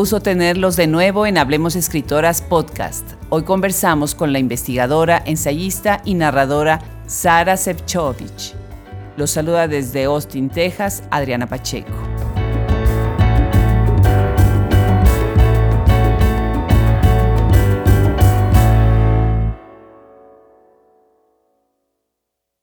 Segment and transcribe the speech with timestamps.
[0.00, 3.06] gusto tenerlos de nuevo en Hablemos Escritoras Podcast.
[3.28, 8.54] Hoy conversamos con la investigadora, ensayista y narradora Sara Sevchovich.
[9.18, 11.92] Los saluda desde Austin, Texas, Adriana Pacheco.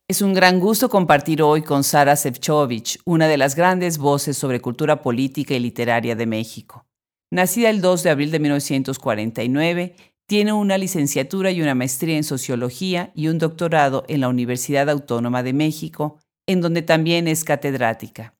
[0.08, 4.60] Es un gran gusto compartir hoy con Sara Sevchovich, una de las grandes voces sobre
[4.60, 6.87] cultura política y literaria de México.
[7.30, 9.96] Nacida el 2 de abril de 1949,
[10.28, 15.44] tiene una licenciatura y una maestría en sociología y un doctorado en la Universidad Autónoma
[15.44, 18.36] de México, en donde también es catedrática.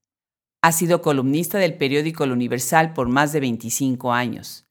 [0.62, 4.68] Ha sido columnista del periódico El Universal por más de 25 años.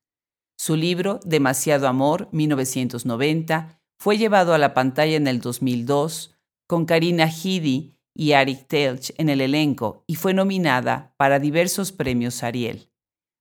[0.58, 6.34] Su libro, Demasiado Amor, 1990, fue llevado a la pantalla en el 2002
[6.66, 12.42] con Karina Hidi y Arik Telch en el elenco y fue nominada para diversos premios
[12.42, 12.88] Ariel.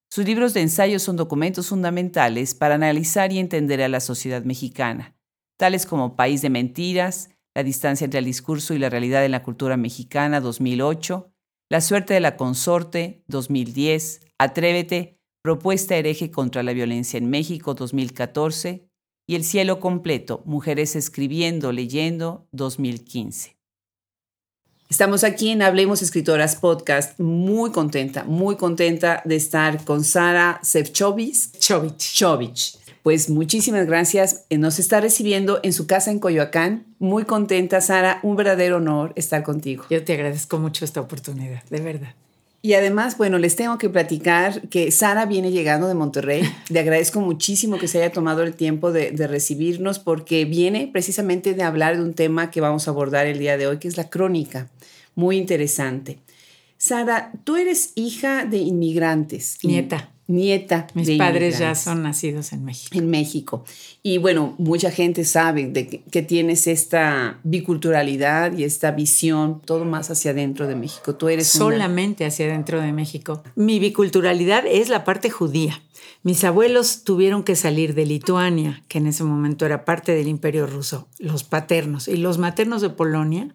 [0.09, 5.15] Sus libros de ensayo son documentos fundamentales para analizar y entender a la sociedad mexicana,
[5.57, 9.43] tales como País de Mentiras, La distancia entre el discurso y la realidad en la
[9.43, 11.31] cultura mexicana 2008,
[11.69, 18.89] La suerte de la consorte 2010, Atrévete, Propuesta hereje contra la violencia en México 2014,
[19.27, 23.54] y El cielo completo, Mujeres escribiendo, leyendo, 2015.
[24.87, 31.57] Estamos aquí en Hablemos Escritoras Podcast, muy contenta, muy contenta de estar con Sara Sevchovich.
[31.57, 32.77] Chovich.
[33.01, 34.45] Pues muchísimas gracias.
[34.51, 36.85] Nos está recibiendo en su casa en Coyoacán.
[36.99, 38.19] Muy contenta, Sara.
[38.21, 39.85] Un verdadero honor estar contigo.
[39.89, 42.13] Yo te agradezco mucho esta oportunidad, de verdad.
[42.65, 46.41] Y además, bueno, les tengo que platicar que Sara viene llegando de Monterrey.
[46.69, 51.61] Le agradezco muchísimo que se haya tomado el tiempo de, recibirnos porque viene precisamente de
[51.61, 54.09] hablar de un tema que vamos a abordar el día de hoy, que es la
[54.09, 54.67] crónica.
[55.13, 56.17] Muy interesante.
[56.79, 59.59] Sara, tú eres hija de inmigrantes.
[59.61, 60.87] Nieta nieta.
[60.93, 62.97] Mis padres ya son nacidos en México.
[62.97, 63.65] En México.
[64.03, 70.09] Y bueno, mucha gente sabe de que, tienes esta biculturalidad y esta visión, todo más
[70.09, 71.15] hacia adentro de México.
[71.15, 73.43] Tú eres solamente hacia adentro de México.
[73.55, 75.81] Mi biculturalidad es la parte judía.
[76.23, 80.65] Mis abuelos tuvieron que salir de Lituania, que en ese momento era parte del Imperio
[80.65, 83.53] Ruso, los paternos y los maternos de Polonia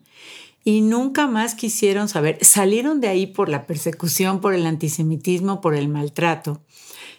[0.64, 2.38] y nunca más quisieron saber.
[2.42, 6.60] Salieron de ahí por la persecución, por el antisemitismo, por el maltrato.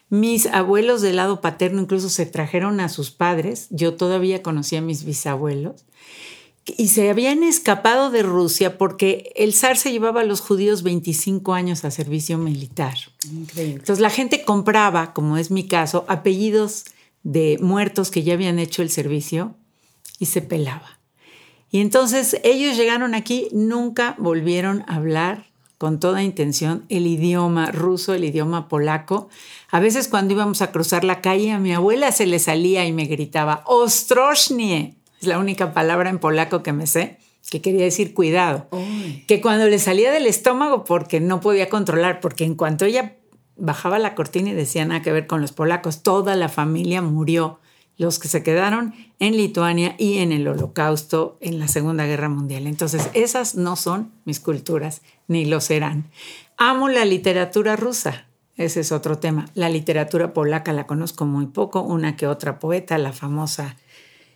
[0.10, 3.68] Mis abuelos del lado paterno incluso se trajeron a sus padres.
[3.70, 5.86] Yo todavía conocía a mis bisabuelos.
[6.66, 11.54] Y se habían escapado de Rusia porque el zar se llevaba a los judíos 25
[11.54, 12.96] años a servicio militar.
[13.32, 13.80] Increíble.
[13.80, 16.86] Entonces la gente compraba, como es mi caso, apellidos
[17.24, 19.56] de muertos que ya habían hecho el servicio
[20.20, 21.01] y se pelaba.
[21.72, 28.14] Y entonces ellos llegaron aquí, nunca volvieron a hablar con toda intención el idioma ruso,
[28.14, 29.30] el idioma polaco.
[29.72, 32.92] A veces cuando íbamos a cruzar la calle a mi abuela se le salía y
[32.92, 37.18] me gritaba, Ostroshnie, es la única palabra en polaco que me sé,
[37.50, 38.68] que quería decir cuidado.
[39.28, 43.16] Que cuando le salía del estómago porque no podía controlar, porque en cuanto ella
[43.56, 47.61] bajaba la cortina y decía nada que ver con los polacos, toda la familia murió
[48.02, 52.66] los que se quedaron en Lituania y en el Holocausto en la Segunda Guerra Mundial.
[52.66, 56.10] Entonces, esas no son mis culturas, ni lo serán.
[56.58, 58.26] Amo la literatura rusa,
[58.58, 59.50] ese es otro tema.
[59.54, 63.78] La literatura polaca la conozco muy poco, una que otra poeta, la famosa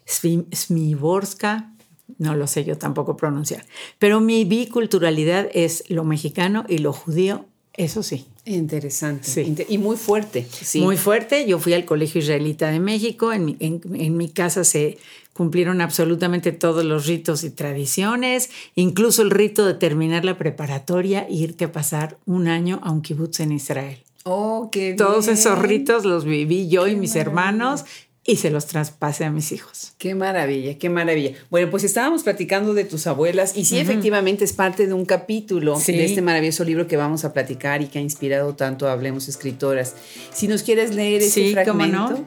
[0.08, 1.74] Smiborska,
[2.20, 3.66] no lo sé yo tampoco pronunciar.
[3.98, 8.28] Pero mi biculturalidad es lo mexicano y lo judío, eso sí.
[8.46, 9.28] Interesante.
[9.28, 9.56] Sí.
[9.68, 10.48] Y muy fuerte.
[10.50, 10.80] Sí.
[10.80, 11.48] Muy fuerte.
[11.48, 13.34] Yo fui al Colegio Israelita de México.
[13.34, 15.00] En mi, en, mi, casa se
[15.34, 21.34] cumplieron absolutamente todos los ritos y tradiciones, incluso el rito de terminar la preparatoria e
[21.34, 23.98] irte a pasar un año a un kibutz en Israel.
[24.28, 27.86] Oh, qué Todos esos ritos los viví yo y mis hermanos
[28.28, 29.94] y se los traspase a mis hijos.
[30.00, 31.32] Qué maravilla, qué maravilla.
[31.52, 35.80] Bueno, pues estábamos platicando de tus abuelas y sí, efectivamente es parte de un capítulo
[35.80, 39.28] de este maravilloso libro que vamos a platicar y que ha inspirado tanto a Hablemos
[39.28, 39.96] Escritoras.
[40.34, 42.26] Si nos quieres leer ese fragmento.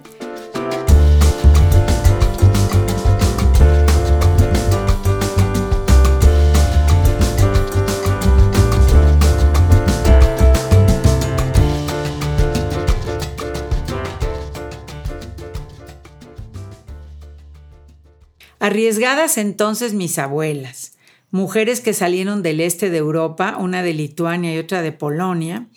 [18.68, 20.92] Arriesgadas entonces mis abuelas,
[21.30, 25.68] mujeres que salieron del este de Europa, una de Lituania y otra de Polonia,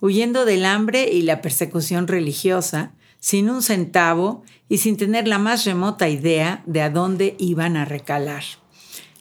[0.00, 5.64] huyendo del hambre y la persecución religiosa, sin un centavo y sin tener la más
[5.64, 8.42] remota idea de a dónde iban a recalar.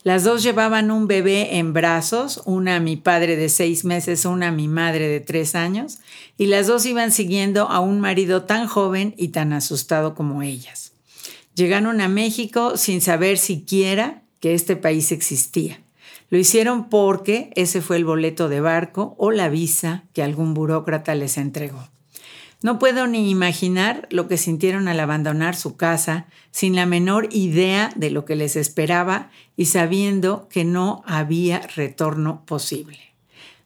[0.02, 4.48] Las dos llevaban un bebé en brazos, una a mi padre de seis meses, una
[4.48, 6.00] a mi madre de tres años,
[6.40, 10.89] y las dos iban siguiendo a un marido tan joven y tan asustado como ellas.
[11.60, 15.82] Llegaron a México sin saber siquiera que este país existía.
[16.30, 21.16] Lo hicieron porque ese fue el boleto de barco o la visa que algún burócrata
[21.16, 21.86] les entregó.
[22.62, 27.92] No puedo ni imaginar lo que sintieron al abandonar su casa sin la menor idea
[27.94, 33.00] de lo que les esperaba y sabiendo que no había retorno posible.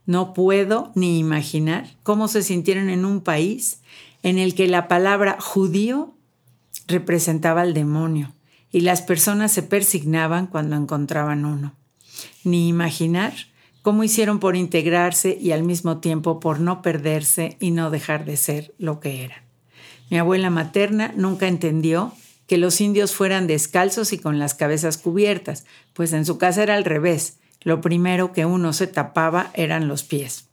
[0.07, 3.81] No puedo ni imaginar cómo se sintieron en un país
[4.23, 6.15] en el que la palabra judío
[6.87, 8.33] representaba al demonio
[8.71, 11.75] y las personas se persignaban cuando encontraban uno
[12.43, 13.33] ni imaginar
[13.81, 18.37] cómo hicieron por integrarse y al mismo tiempo por no perderse y no dejar de
[18.37, 19.41] ser lo que eran.
[20.09, 22.13] Mi abuela materna nunca entendió
[22.47, 26.75] que los indios fueran descalzos y con las cabezas cubiertas, pues en su casa era
[26.75, 27.39] al revés.
[27.61, 30.49] Lo primero que uno se tapaba eran los pies.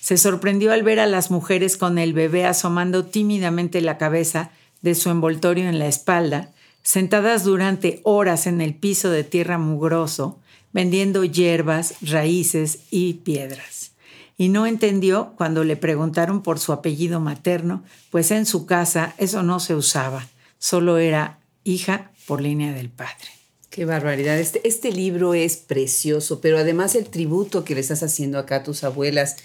[0.00, 4.50] Se sorprendió al ver a las mujeres con el bebé asomando tímidamente la cabeza
[4.86, 6.52] de su envoltorio en la espalda,
[6.82, 10.38] sentadas durante horas en el piso de tierra mugroso,
[10.72, 13.90] vendiendo hierbas, raíces y piedras.
[14.38, 19.42] Y no entendió cuando le preguntaron por su apellido materno, pues en su casa eso
[19.42, 20.28] no se usaba,
[20.58, 23.26] solo era hija por línea del padre.
[23.70, 24.38] Qué barbaridad.
[24.38, 28.62] Este, este libro es precioso, pero además el tributo que le estás haciendo acá a
[28.62, 29.36] tus abuelas,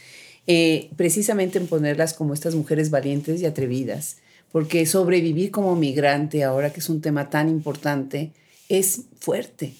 [0.45, 4.17] eh, precisamente en ponerlas como estas mujeres valientes y atrevidas,
[4.51, 8.31] porque sobrevivir como migrante, ahora que es un tema tan importante,
[8.69, 9.73] es fuerte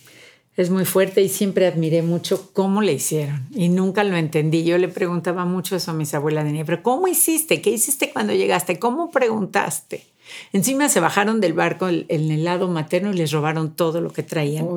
[0.58, 4.64] es muy fuerte y siempre admiré mucho cómo le hicieron y nunca lo entendí.
[4.64, 7.62] Yo le preguntaba mucho eso a mis abuelas de pero ¿cómo hiciste?
[7.62, 8.78] ¿Qué hiciste cuando llegaste?
[8.78, 10.06] ¿Cómo preguntaste?
[10.54, 14.24] Encima se bajaron del barco en el lado materno y les robaron todo lo que
[14.24, 14.68] traían.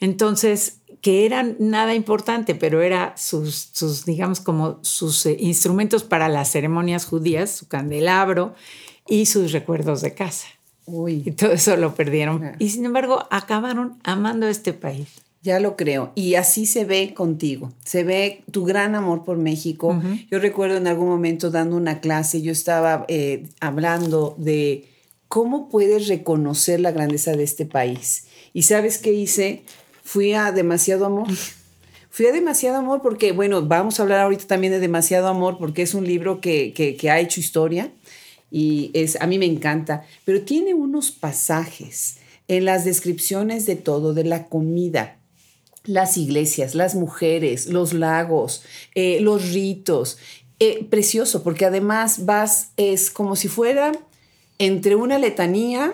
[0.00, 6.28] Entonces, que eran nada importante, pero era sus, sus digamos, como sus eh, instrumentos para
[6.28, 8.54] las ceremonias judías, su candelabro
[9.08, 10.46] y sus recuerdos de casa.
[10.86, 11.22] Uy.
[11.24, 12.52] Y todo eso lo perdieron.
[12.58, 15.08] Y sin embargo, acabaron amando este país.
[15.42, 16.12] Ya lo creo.
[16.14, 17.72] Y así se ve contigo.
[17.84, 20.00] Se ve tu gran amor por México.
[20.30, 24.88] Yo recuerdo en algún momento dando una clase, yo estaba eh, hablando de
[25.26, 28.26] cómo puedes reconocer la grandeza de este país.
[28.52, 29.62] ¿Y sabes qué hice?
[30.04, 31.28] Fui a demasiado amor.
[32.10, 35.80] Fui a demasiado amor porque, bueno, vamos a hablar ahorita también de demasiado amor porque
[35.82, 37.90] es un libro que, que, que ha hecho historia
[38.52, 42.18] y es, a mí me encanta, pero tiene unos pasajes
[42.48, 45.16] en las descripciones de todo, de la comida,
[45.84, 48.62] las iglesias, las mujeres, los lagos,
[48.94, 50.18] eh, los ritos.
[50.60, 53.90] Eh, precioso, porque además vas, es como si fuera
[54.58, 55.92] entre una letanía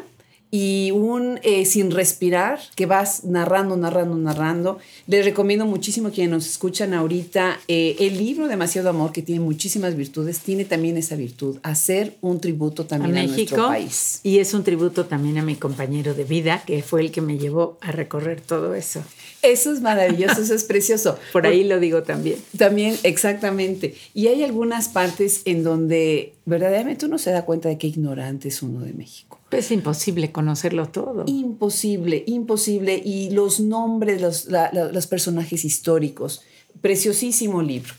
[0.51, 4.79] y un eh, sin respirar que vas narrando, narrando, narrando.
[5.07, 9.41] Les recomiendo muchísimo a quienes nos escuchan ahorita eh, el libro Demasiado Amor, que tiene
[9.41, 14.21] muchísimas virtudes, tiene también esa virtud, hacer un tributo también a, nuestro país.
[14.23, 17.39] Y es un tributo también a mi compañero de vida, que fue el que me
[17.39, 19.03] llevó a recorrer todo eso.
[19.43, 21.19] Eso es maravilloso, eso es precioso.
[21.33, 22.39] Por ahí lo digo también.
[22.57, 23.95] También, exactamente.
[24.15, 28.63] Y hay algunas partes en donde verdaderamente uno se da cuenta de qué ignorante es
[28.63, 29.39] uno de México.
[29.51, 31.25] Es imposible conocerlo todo.
[31.27, 33.01] Imposible, imposible.
[33.03, 36.43] Y los nombres, los, los personajes históricos.
[36.81, 37.95] Preciosísimo libro.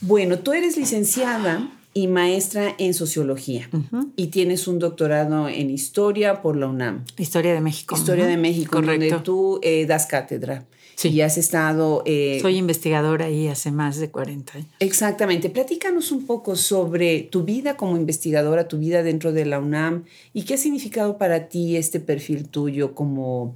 [0.00, 3.70] Bueno, tú eres licenciada y maestra en sociología
[4.16, 7.06] y tienes un doctorado en historia por la UNAM.
[7.16, 7.96] Historia de México.
[7.96, 10.66] Historia de México, donde tú eh, das cátedra.
[10.94, 11.08] Sí.
[11.08, 12.02] Y has estado...
[12.04, 14.68] Eh, Soy investigadora ahí hace más de 40 años.
[14.78, 15.48] Exactamente.
[15.48, 20.42] Platícanos un poco sobre tu vida como investigadora, tu vida dentro de la UNAM y
[20.42, 23.54] qué ha significado para ti este perfil tuyo como,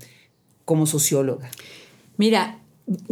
[0.64, 1.50] como socióloga.
[2.16, 2.59] Mira,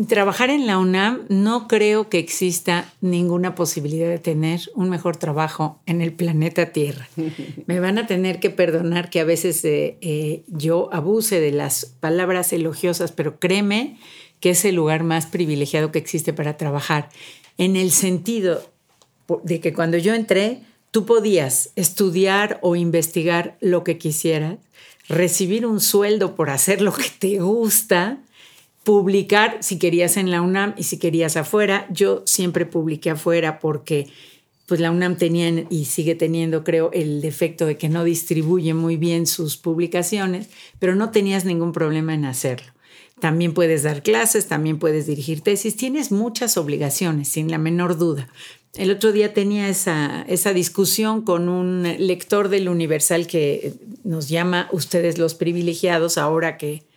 [0.09, 5.81] trabajar en la UNAM no creo que exista ninguna posibilidad de tener un mejor trabajo
[5.87, 7.09] en el planeta Tierra.
[7.67, 11.87] Me van a tener que perdonar que a veces eh, eh, yo abuse de las
[11.87, 13.99] palabras elogiosas, pero créeme
[14.41, 17.09] que es el lugar más privilegiado que existe para trabajar,
[17.57, 18.63] en el sentido
[19.43, 24.59] de que cuando yo entré, tú podías estudiar o investigar lo que quisieras,
[25.09, 28.21] recibir un sueldo por hacer lo que te gusta,
[28.89, 31.87] publicar si querías en la UNAM y si querías afuera.
[31.91, 34.07] Yo siempre publiqué afuera porque
[34.65, 38.97] pues la UNAM tenía y sigue teniendo, creo, el defecto de que no distribuye muy
[38.97, 42.73] bien sus publicaciones, pero no tenías ningún problema en hacerlo.
[43.21, 48.31] También puedes dar clases, también puedes dirigir tesis, tienes muchas obligaciones, sin la menor duda.
[48.75, 54.67] El otro día tenía esa, esa discusión con un lector del Universal que nos llama
[54.73, 56.88] ustedes los privilegiados ahora que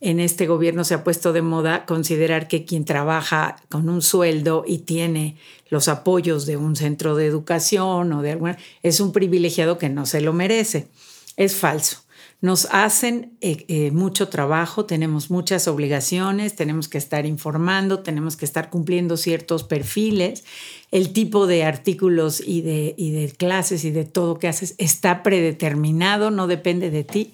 [0.00, 4.64] en este gobierno se ha puesto de moda considerar que quien trabaja con un sueldo
[4.66, 5.36] y tiene
[5.70, 10.06] los apoyos de un centro de educación o de alguna es un privilegiado que no
[10.06, 10.88] se lo merece.
[11.36, 12.04] Es falso.
[12.40, 18.44] Nos hacen eh, eh, mucho trabajo, tenemos muchas obligaciones, tenemos que estar informando, tenemos que
[18.44, 20.44] estar cumpliendo ciertos perfiles.
[20.92, 25.24] El tipo de artículos y de, y de clases y de todo que haces está
[25.24, 27.32] predeterminado, no depende de ti.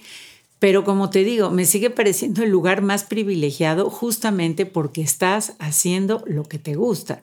[0.59, 6.25] Pero como te digo, me sigue pareciendo el lugar más privilegiado justamente porque estás haciendo
[6.27, 7.23] lo que te gusta.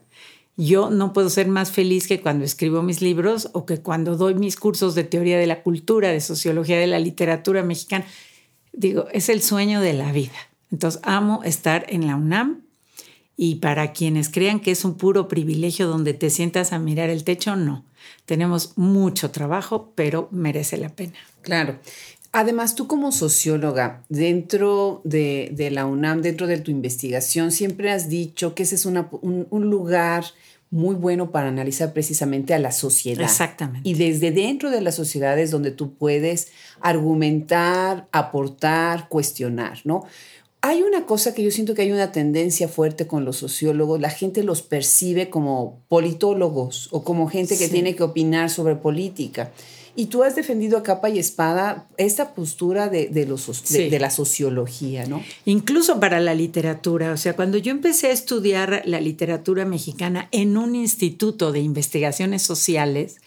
[0.58, 4.36] Yo no puedo ser más feliz que cuando escribo mis libros o que cuando doy
[4.36, 8.06] mis cursos de teoría de la cultura, de sociología de la literatura mexicana.
[8.74, 10.38] Digo, es el sueño de la vida.
[10.72, 12.62] Entonces, amo estar en la UNAM
[13.36, 17.24] y para quienes crean que es un puro privilegio donde te sientas a mirar el
[17.24, 17.86] techo, no.
[18.26, 21.18] Tenemos mucho trabajo, pero merece la pena.
[21.42, 21.80] Claro.
[22.34, 28.56] Además, tú como socióloga, dentro de, la UNAM, dentro de tu investigación, siempre has dicho
[28.56, 29.06] que ese es un,
[29.52, 30.24] lugar
[30.70, 33.24] muy bueno para analizar precisamente a la sociedad.
[33.24, 33.88] Exactamente.
[33.88, 36.48] Y desde dentro de las sociedades donde tú puedes
[36.80, 40.06] argumentar, aportar, cuestionar, ¿no?
[40.62, 44.12] Hay una cosa que yo siento que hay una tendencia fuerte con los sociólogos, la
[44.12, 49.52] gente los percibe como politólogos o como gente que tiene que opinar sobre política.
[49.96, 55.06] Y tú has defendido a capa y espada esta postura de, los, de, la sociología,
[55.06, 55.22] ¿no?
[55.46, 57.12] Incluso para la literatura.
[57.12, 62.42] O sea, cuando yo empecé a estudiar la literatura mexicana en un instituto de investigaciones
[62.42, 63.18] sociales,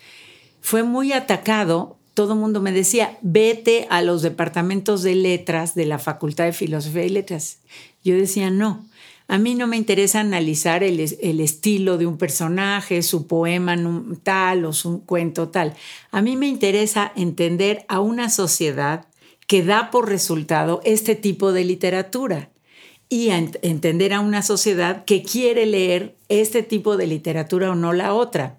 [0.61, 1.99] fue muy atacado.
[2.14, 6.52] Todo el mundo me decía, vete a los departamentos de letras de la Facultad de
[6.52, 7.59] Filosofía y Letras.
[8.04, 8.85] Yo decía, no,
[9.26, 13.76] a mí no me interesa analizar el, estilo de un personaje, su poema
[14.22, 15.74] tal o su cuento tal.
[16.10, 19.06] A mí me interesa entender a una sociedad
[19.46, 22.50] que da por resultado este tipo de literatura
[23.08, 28.12] y entender a una sociedad que quiere leer este tipo de literatura o no la
[28.12, 28.58] otra.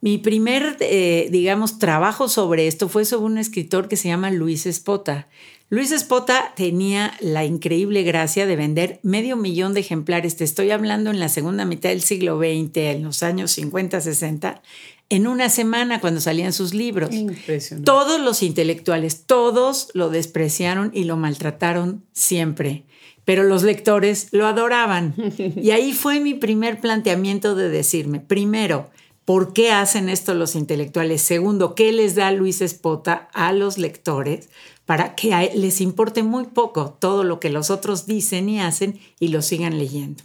[0.00, 4.64] Mi primer, eh, digamos, trabajo sobre esto fue sobre un escritor que se llama Luis
[4.66, 5.26] Espota.
[5.70, 11.10] Luis Espota tenía la increíble gracia de vender medio millón de ejemplares, te estoy hablando
[11.10, 14.62] en la segunda mitad del siglo XX, en los años 50, 60,
[15.10, 17.10] en una semana cuando salían sus libros.
[17.84, 22.84] Todos los intelectuales, todos lo despreciaron y lo maltrataron siempre,
[23.26, 25.14] pero los lectores lo adoraban.
[25.38, 28.88] Y ahí fue mi primer planteamiento de decirme, primero,
[29.28, 31.20] ¿Por qué hacen esto los intelectuales?
[31.20, 34.48] Segundo, ¿qué les da Luis Espota a los lectores
[34.88, 39.28] para que les importe muy poco todo lo que los otros dicen y hacen y
[39.28, 40.24] lo sigan leyendo?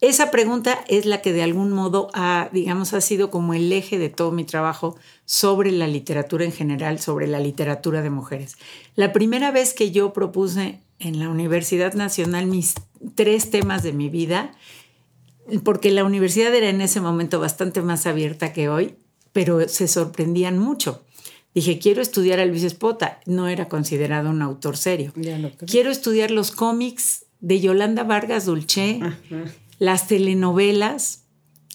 [0.00, 3.96] Esa pregunta es la que de algún modo ha, digamos, ha sido como el eje
[3.96, 8.56] de todo mi trabajo sobre la literatura en general, sobre la literatura de mujeres.
[8.96, 12.74] La primera vez que yo propuse en la Universidad Nacional mis
[13.14, 14.50] tres temas de mi vida,
[15.62, 18.96] porque la universidad era en ese momento bastante más abierta que hoy,
[19.32, 21.05] pero se sorprendían mucho.
[21.56, 23.18] Dije, quiero estudiar a Luis Espota.
[23.24, 25.14] No era considerado un autor serio.
[25.66, 29.00] Quiero estudiar los cómics de Yolanda Vargas Dulce,
[29.78, 31.22] las telenovelas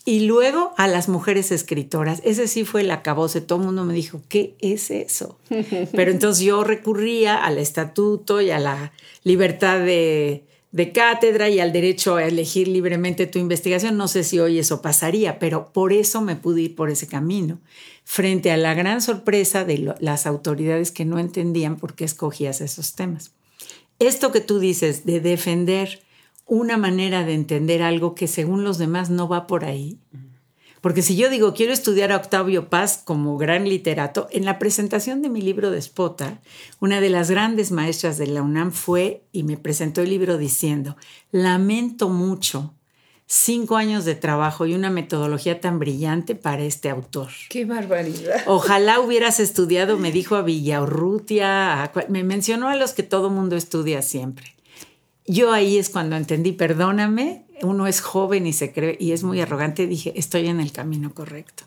[0.05, 2.21] y luego a las mujeres escritoras.
[2.23, 3.41] Ese sí fue el acabose.
[3.41, 5.39] Todo el mundo me dijo, ¿qué es eso?
[5.93, 11.73] Pero entonces yo recurría al estatuto y a la libertad de, de cátedra y al
[11.73, 13.97] derecho a elegir libremente tu investigación.
[13.97, 17.59] No sé si hoy eso pasaría, pero por eso me pude ir por ese camino,
[18.03, 22.93] frente a la gran sorpresa de las autoridades que no entendían por qué escogías esos
[22.95, 23.31] temas.
[23.99, 26.01] Esto que tú dices de defender
[26.47, 29.99] una manera de entender algo que según los demás no va por ahí,
[30.81, 35.21] porque si yo digo, quiero estudiar a Octavio Paz como gran literato, en la presentación
[35.21, 36.41] de mi libro de Spota,
[36.79, 40.97] una de las grandes maestras de la UNAM fue y me presentó el libro diciendo,
[41.31, 42.73] lamento mucho
[43.27, 47.29] cinco años de trabajo y una metodología tan brillante para este autor.
[47.47, 48.41] ¡Qué barbaridad!
[48.45, 54.01] Ojalá hubieras estudiado, me dijo a Villaurrutia, me mencionó a los que todo mundo estudia
[54.01, 54.55] siempre.
[55.31, 59.39] Yo ahí es cuando entendí, perdóname, uno es joven y se cree y es muy
[59.39, 61.63] arrogante, dije, estoy en el camino correcto.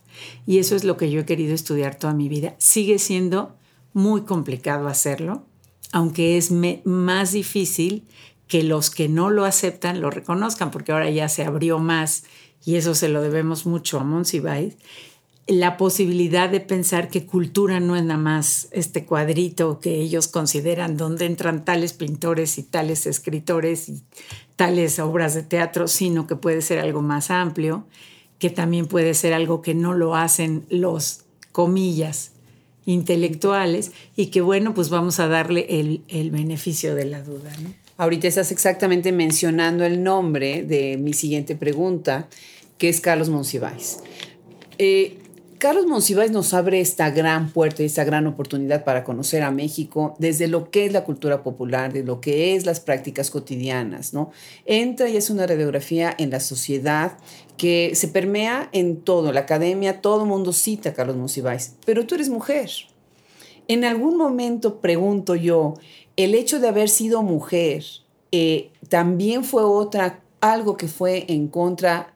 [0.47, 2.57] Y eso es lo que yo he querido estudiar toda mi vida.
[2.59, 3.57] Sigue siendo
[3.95, 5.47] muy complicado hacerlo,
[5.93, 8.07] aunque es más difícil
[8.49, 12.25] que los que no lo aceptan lo reconozcan, porque ahora ya se abrió más
[12.67, 14.77] y eso se lo debemos mucho a Monsiváis
[15.47, 20.97] la posibilidad de pensar que cultura no es nada más este cuadrito que ellos consideran
[20.97, 24.03] donde entran tales pintores y tales escritores y
[24.57, 27.87] tales obras de teatro, sino que puede ser algo más amplio,
[28.39, 32.33] que también puede ser algo que no lo hacen los comillas
[32.87, 37.53] intelectuales y que bueno, pues vamos a darle el, beneficio de la duda.
[37.99, 42.29] Ahorita estás exactamente mencionando el nombre de mi siguiente pregunta,
[42.79, 43.99] que es Carlos Monsiváis.
[44.79, 45.19] Eh,
[45.65, 50.15] Carlos Monsiváis nos abre esta gran puerta y esta gran oportunidad para conocer a México
[50.19, 54.31] desde lo que es la cultura popular, de lo que es las prácticas cotidianas, ¿no?
[54.67, 57.17] Entra y es una radiografía en la sociedad
[57.57, 62.05] que se permea en todo, la academia, todo el mundo cita a Carlos Monsiváis, pero
[62.05, 62.69] tú eres mujer.
[63.67, 65.79] En algún momento pregunto yo,
[66.19, 67.85] el hecho de haber sido mujer
[68.33, 72.13] eh, también fue otra, algo que fue en contra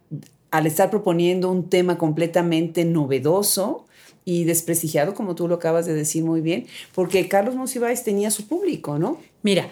[0.50, 3.86] al estar proponiendo un tema completamente novedoso
[4.24, 8.46] y desprestigiado, como tú lo acabas de decir muy bien, porque Carlos Monsiváis tenía su
[8.46, 9.18] público, ¿no?
[9.42, 9.68] Mira,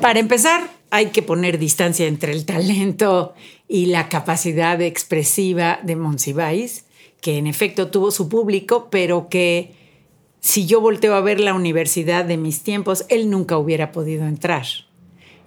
[0.00, 3.34] para empezar, hay que poner distancia entre el talento
[3.68, 6.86] y la capacidad expresiva de Monsiváis,
[7.20, 9.72] que en efecto tuvo su público, pero que
[10.40, 14.66] si yo volteo a ver la universidad de mis tiempos, él nunca hubiera podido entrar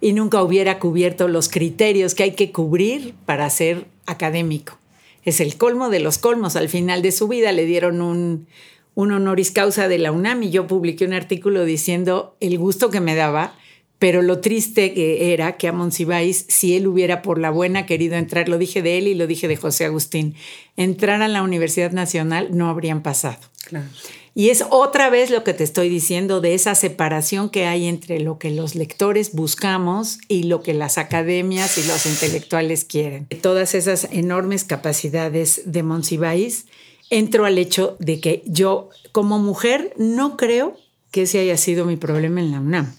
[0.02, 4.80] y nunca hubiera cubierto los criterios que hay que cubrir para ser académico.
[5.24, 6.56] Es el colmo de los colmos.
[6.56, 8.48] Al final de su vida le dieron un,
[8.96, 13.00] un honoris causa de la UNAM y yo publiqué un artículo diciendo el gusto que
[13.00, 13.54] me daba,
[14.00, 18.16] pero lo triste que era que a Monsiváis, si él hubiera por la buena querido
[18.16, 20.36] entrar, lo dije de él y lo dije de José Agustín,
[20.78, 23.40] entrar a la Universidad Nacional no habrían pasado.
[23.66, 23.88] Claro.
[24.38, 28.20] Y es otra vez lo que te estoy diciendo de esa separación que hay entre
[28.20, 33.26] lo que los lectores buscamos y lo que las academias y los intelectuales quieren.
[33.42, 36.68] Todas esas enormes capacidades de Monsiváis,
[37.10, 40.78] entro al hecho de que yo como mujer no creo
[41.10, 42.96] que ese haya sido mi problema en la UNAM.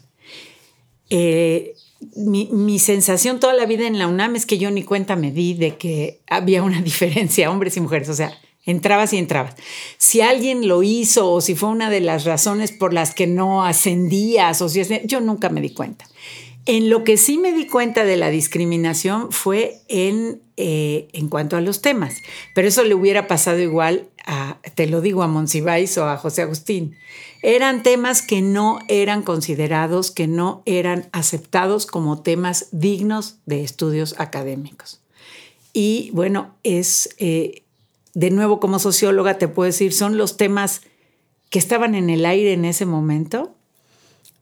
[1.08, 1.76] Eh,
[2.16, 5.30] mi, mi, sensación toda la vida en la UNAM es que yo ni cuenta me
[5.30, 8.08] di de que había una diferencia hombres y mujeres.
[8.08, 8.36] O sea,
[8.68, 9.54] Entrabas y entrabas.
[9.96, 13.64] Si alguien lo hizo o si fue una de las razones por las que no
[13.64, 16.04] ascendías o si yo nunca me di cuenta.
[16.66, 21.56] En lo que sí me di cuenta de la discriminación fue en, eh, en cuanto
[21.56, 22.16] a los temas,
[22.54, 26.42] pero eso le hubiera pasado igual a, te lo digo, a Monsiváis o a José
[26.42, 26.94] Agustín.
[27.40, 34.14] Eran temas que no eran considerados, que no eran aceptados como temas dignos de estudios
[34.18, 35.00] académicos.
[35.72, 37.14] Y bueno, es...
[37.16, 37.62] Eh,
[38.18, 40.82] de nuevo como socióloga te puedo decir, son los temas
[41.50, 43.54] que estaban en el aire en ese momento.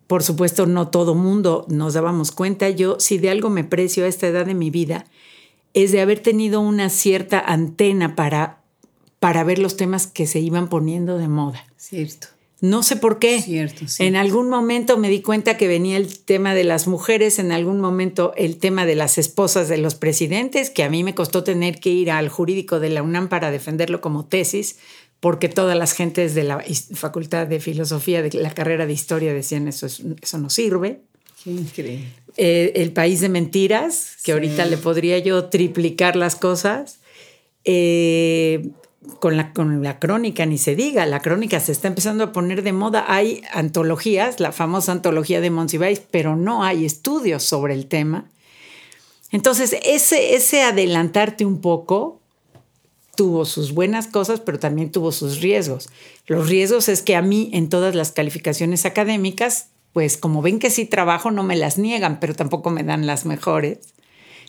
[0.06, 2.70] Por supuesto, no todo mundo nos dábamos cuenta.
[2.70, 5.04] Yo, si de algo me precio a esta edad de mi vida,
[5.74, 8.62] es de haber tenido una cierta antena para,
[9.20, 11.66] para ver los temas que se iban poniendo de moda.
[11.76, 12.28] Cierto.
[12.60, 13.42] No sé por qué.
[13.42, 17.52] Cierto, En algún momento me di cuenta que venía el tema de las mujeres, en
[17.52, 21.44] algún momento el tema de las esposas de los presidentes, que a mí me costó
[21.44, 24.78] tener que ir al jurídico de la UNAM para defenderlo como tesis,
[25.20, 26.64] porque todas las gentes de la
[26.94, 31.02] Facultad de Filosofía, de la carrera de Historia, decían eso, eso no sirve.
[31.42, 32.06] Qué increíble.
[32.38, 37.00] Eh, el país de mentiras, que ahorita le podría yo triplicar las cosas.
[37.64, 38.70] Eh,
[39.20, 42.62] con la, con la crónica, ni se diga, la crónica se está empezando a poner
[42.62, 43.04] de moda.
[43.08, 48.30] Hay antologías, la famosa antología de Monsiváis, pero no hay estudios sobre el tema.
[49.32, 52.20] Entonces, ese, ese adelantarte un poco
[53.16, 55.88] tuvo sus buenas cosas, pero también tuvo sus riesgos.
[56.26, 60.70] Los riesgos es que a mí en todas las calificaciones académicas, pues como ven que
[60.70, 63.78] sí trabajo, no me las niegan, pero tampoco me dan las mejores.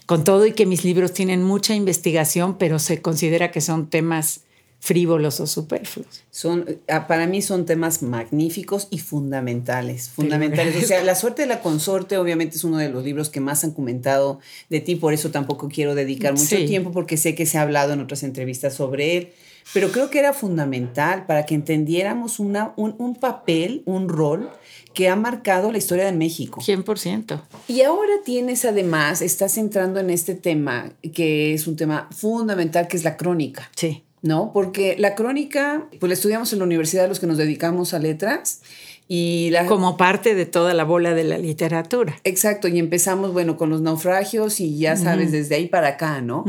[0.06, 4.42] Con todo y que mis libros tienen mucha investigación, pero se considera que son temas
[4.80, 6.24] frívolos o superfluos.
[6.30, 10.84] Son, ah, para mí son temas magníficos y fundamentales, fundamentales.
[10.84, 13.64] O sea, La suerte de la consorte obviamente es uno de los libros que más
[13.64, 17.58] han comentado de ti, por eso tampoco quiero dedicar mucho tiempo porque sé que se
[17.58, 19.30] ha hablado en otras entrevistas sobre él,
[19.74, 24.50] pero creo que era fundamental para que entendiéramos una, un, un papel, un rol
[24.94, 26.62] que ha marcado la historia de México.
[26.62, 27.42] 100%.
[27.68, 32.98] Y ahora tienes además, estás entrando en este tema que es un tema fundamental, que
[32.98, 33.70] es la crónica.
[33.76, 34.04] Sí.
[34.22, 34.52] ¿No?
[34.54, 38.62] Porque la crónica, pues la estudiamos en la universidad los que nos dedicamos a letras.
[39.08, 42.20] Y la, Como parte de toda la bola de la literatura.
[42.26, 46.44] Exacto, y empezamos, bueno, con los naufragios y ya sabes, desde ahí para acá, ¿no?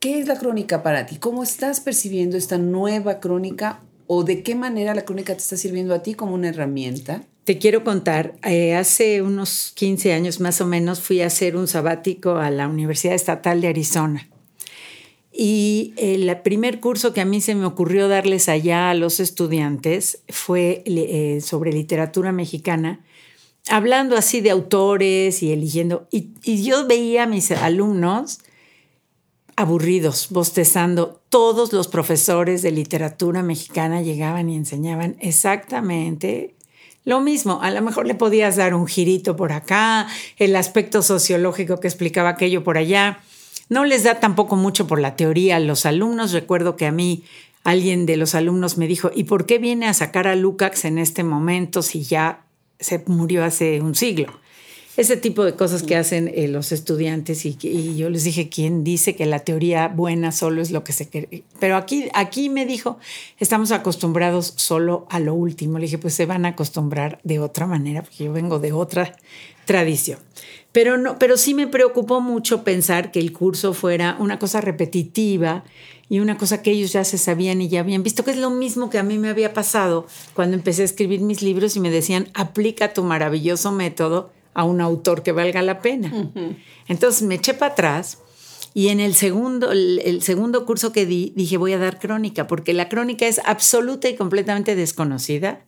[0.00, 1.16] ¿Qué es la crónica para ti?
[1.16, 5.94] ¿Cómo estás percibiendo esta nueva crónica o de qué manera la crónica te está sirviendo
[5.94, 7.22] a ti como una herramienta?
[7.44, 11.68] Te quiero contar, eh, hace unos 15 años más o menos fui a hacer un
[11.68, 14.28] sabático a la Universidad Estatal de Arizona.
[15.36, 20.20] Y el primer curso que a mí se me ocurrió darles allá a los estudiantes
[20.28, 23.00] fue eh, sobre literatura mexicana,
[23.68, 26.06] hablando así de autores y eligiendo.
[26.12, 28.38] Y, y, yo veía a mis alumnos
[29.56, 31.20] aburridos, bostezando.
[31.30, 36.54] Todos los profesores de literatura mexicana llegaban y enseñaban exactamente
[37.04, 40.06] Lo mismo, a lo mejor le podías dar un girito por acá,
[40.38, 43.18] el aspecto sociológico que explicaba aquello por allá.
[43.74, 46.30] No les da tampoco mucho por la teoría a los alumnos.
[46.30, 47.24] Recuerdo que a mí
[47.64, 50.96] alguien de los alumnos me dijo, ¿y por qué viene a sacar a Lukács en
[50.96, 52.44] este momento si ya
[52.78, 54.32] se murió hace un siglo?
[54.96, 57.56] Ese tipo de cosas que hacen eh, los estudiantes y,
[57.96, 61.42] yo les dije, ¿quién dice que la teoría buena solo es lo que se quiere?
[61.58, 63.00] Pero aquí, aquí me dijo,
[63.40, 65.80] estamos acostumbrados solo a lo último.
[65.80, 69.16] Le dije, pues se van a acostumbrar de otra manera, porque yo vengo de otra
[69.64, 70.20] tradición.
[70.74, 75.62] Pero, no, pero sí me preocupó mucho pensar que el curso fuera una cosa repetitiva
[76.08, 78.50] y una cosa que ellos ya se sabían y ya habían visto, que es lo
[78.50, 81.92] mismo que a mí me había pasado cuando empecé a escribir mis libros y me
[81.92, 86.12] decían, aplica tu maravilloso método a un autor que valga la pena.
[86.88, 88.18] Entonces me eché para atrás
[88.76, 92.72] y en el segundo, el, segundo curso que di dije voy a dar crónica, porque
[92.72, 95.60] la crónica es absoluta y completamente desconocida,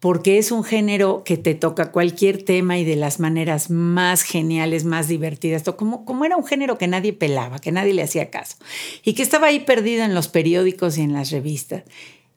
[0.00, 4.84] porque es un género que te toca cualquier tema y de las maneras más geniales,
[4.84, 8.56] más divertidas, como, como era un género que nadie pelaba, que nadie le hacía caso,
[9.04, 11.84] y que estaba ahí perdido en los periódicos y en las revistas.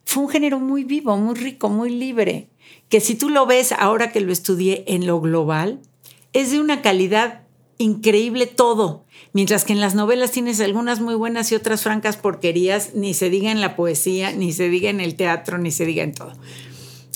[0.05, 2.49] Fue un género muy vivo, muy rico, muy libre
[2.89, 5.79] que si tú lo ves ahora que lo estudié en lo global,
[6.33, 7.41] es de una calidad
[7.79, 9.03] increíble todo.
[9.33, 13.31] Mientras que en las novelas tienes algunas muy buenas y otras francas porquerías, ni se
[13.31, 16.33] diga en la poesía, ni se diga en el teatro, ni se diga en todo.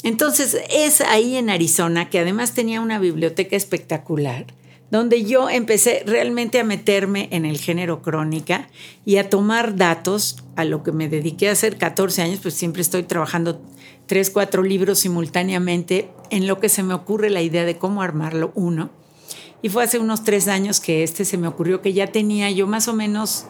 [0.03, 4.45] Entonces es ahí en Arizona, que además tenía una biblioteca espectacular,
[4.89, 8.69] donde yo empecé realmente a meterme en el género crónica
[9.05, 12.81] y a tomar datos, a lo que me dediqué a hacer 14 años, pues siempre
[12.81, 13.61] estoy trabajando
[14.05, 18.51] tres, cuatro libros simultáneamente en lo que se me ocurre la idea de cómo armarlo
[18.55, 18.89] uno.
[19.61, 22.67] Y fue hace unos tres años que este se me ocurrió que ya tenía yo
[22.67, 23.45] más o menos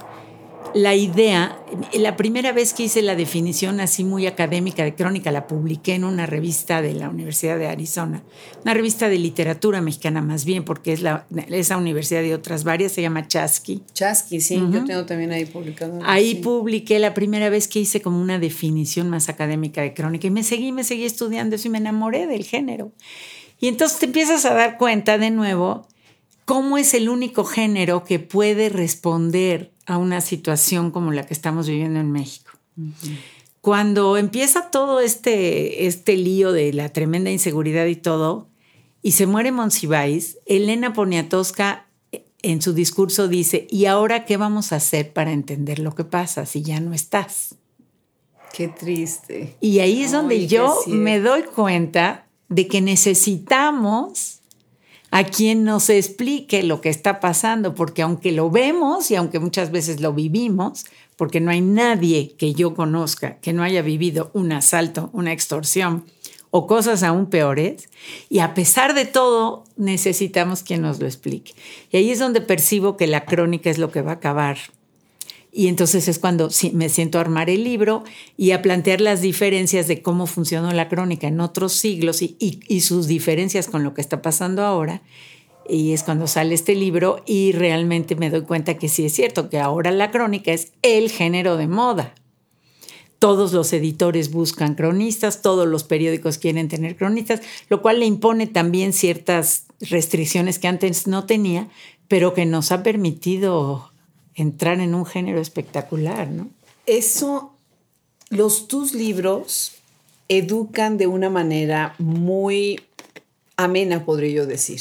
[0.73, 1.59] la idea,
[1.93, 6.03] la primera vez que hice la definición así muy académica de crónica, la publiqué en
[6.03, 8.23] una revista de la Universidad de Arizona,
[8.63, 12.91] una revista de literatura mexicana más bien, porque es la, esa universidad de otras varias,
[12.91, 13.83] se llama Chasqui.
[13.93, 15.99] Chasqui, sí, yo tengo también ahí publicado.
[16.03, 20.31] Ahí publiqué la primera vez que hice como una definición más académica de crónica y
[20.31, 22.91] me seguí, me seguí estudiando eso y me enamoré del género.
[23.59, 25.87] Y entonces te empiezas a dar cuenta de nuevo
[26.47, 31.67] cómo es el único género que puede responder a una situación como la que estamos
[31.67, 32.53] viviendo en México.
[33.59, 38.47] Cuando empieza todo este, este lío de la tremenda inseguridad y todo,
[39.01, 44.71] y se muere Monsiváis, Elena Poniatowska eh, en su discurso dice, ¿y ahora qué vamos
[44.71, 47.55] a hacer para entender lo que pasa si ya no estás?
[48.53, 49.57] Qué triste.
[49.59, 54.36] Y ahí es donde yo me doy cuenta de que necesitamos
[55.11, 59.71] a quien nos explique lo que está pasando, porque aunque lo vemos y aunque muchas
[59.71, 64.51] veces lo vivimos, porque no hay nadie que yo conozca que no haya vivido un
[64.51, 66.05] asalto, una extorsión
[66.49, 67.89] o cosas aún peores,
[68.29, 71.53] y a pesar de todo necesitamos quien nos lo explique.
[71.91, 74.57] Y ahí es donde percibo que la crónica es lo que va a acabar
[75.57, 78.03] y entonces es cuando me siento a armar el libro
[78.37, 82.81] y a plantear las diferencias de cómo funcionó la crónica en otros siglos y, y,
[82.81, 85.01] sus diferencias con lo que está pasando ahora.
[85.67, 89.49] Y es cuando sale este libro y realmente me doy cuenta que sí es cierto,
[89.49, 92.13] que ahora la crónica es el género de moda.
[93.17, 98.45] Todos los editores buscan cronistas, todos los periódicos quieren tener cronistas, lo cual le impone
[98.45, 101.67] también ciertas restricciones que antes no tenía,
[102.07, 103.91] pero que nos ha permitido
[104.37, 106.49] entrar en un género espectacular, ¿no?
[106.85, 107.53] Eso,
[108.29, 109.73] los tus libros
[110.29, 112.79] educan de una manera muy
[113.57, 114.79] amena, podría yo decir.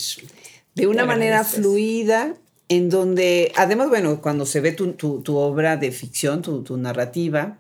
[0.75, 2.35] De una manera fluida,
[2.69, 7.59] en donde, además, bueno, cuando se ve tu, tu, obra de ficción, tu, tu, narrativa,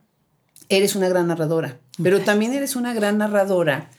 [0.69, 3.91] eres una gran narradora, pero también eres una gran narradora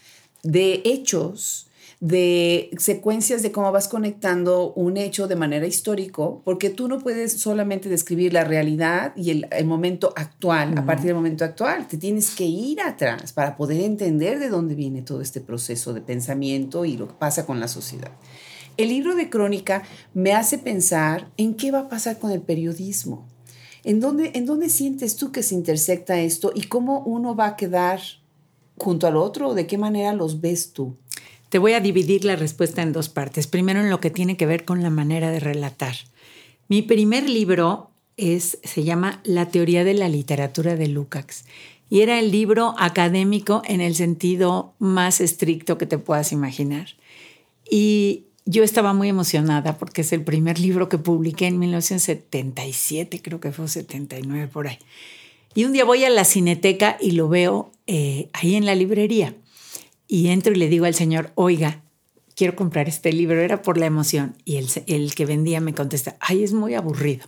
[0.43, 1.66] de hechos
[1.99, 7.33] de secuencias de cómo vas conectando un hecho de manera histórico, porque tú no puedes
[7.41, 12.35] solamente describir la realidad y el, momento actual, a partir del momento actual, te tienes
[12.35, 16.97] que ir atrás para poder entender de dónde viene todo este proceso de pensamiento y
[16.97, 18.11] lo que pasa con la sociedad.
[18.77, 19.81] El libro de crónica
[20.13, 23.25] me hace pensar en qué va a pasar con el periodismo.
[23.83, 27.55] ¿En dónde, ¿En dónde sientes tú que se intersecta esto y cómo uno va a
[27.55, 27.99] quedar
[28.77, 29.55] junto al otro?
[29.55, 30.95] ¿De qué manera los ves tú?
[31.49, 33.47] Te voy a dividir la respuesta en dos partes.
[33.47, 35.95] Primero en lo que tiene que ver con la manera de relatar.
[36.67, 41.45] Mi primer libro es, se llama La teoría de la literatura de Lukács
[41.89, 46.87] y era el libro académico en el sentido más estricto que te puedas imaginar.
[47.69, 53.39] Y yo estaba muy emocionada porque es el primer libro que publiqué en 1977, creo
[53.39, 54.79] que fue 79 por ahí.
[55.55, 59.33] Y un día voy a la cineteca y lo veo eh, ahí en la librería
[60.07, 61.81] y entro y le digo al señor, oiga,
[62.35, 64.35] quiero comprar este libro, era por la emoción.
[64.45, 67.27] Y el, el que vendía me contesta, ay, es muy aburrido.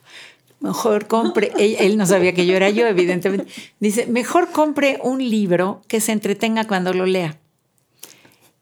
[0.60, 3.52] Mejor compre, él, él, no sabía que yo era yo, evidentemente.
[3.80, 7.38] Dice, mejor compre un libro que se entretenga cuando lo lea.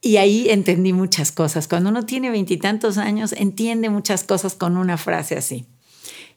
[0.01, 1.67] Y ahí entendí muchas cosas.
[1.67, 5.65] Cuando uno tiene veintitantos años, entiende muchas cosas con una frase así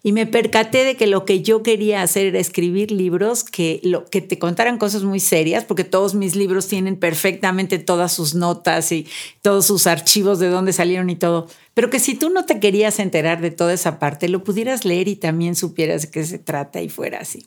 [0.02, 4.06] y me percaté de que lo que yo quería hacer era escribir libros que, lo,
[4.06, 8.92] que te contaran cosas muy serias, porque todos mis libros tienen perfectamente todas sus notas
[8.92, 9.06] y
[9.42, 12.98] todos sus archivos de dónde salieron y todo, pero que si tú no te querías
[12.98, 16.80] enterar de toda esa parte, lo pudieras leer y también supieras de qué se trata
[16.80, 17.46] y fuera así.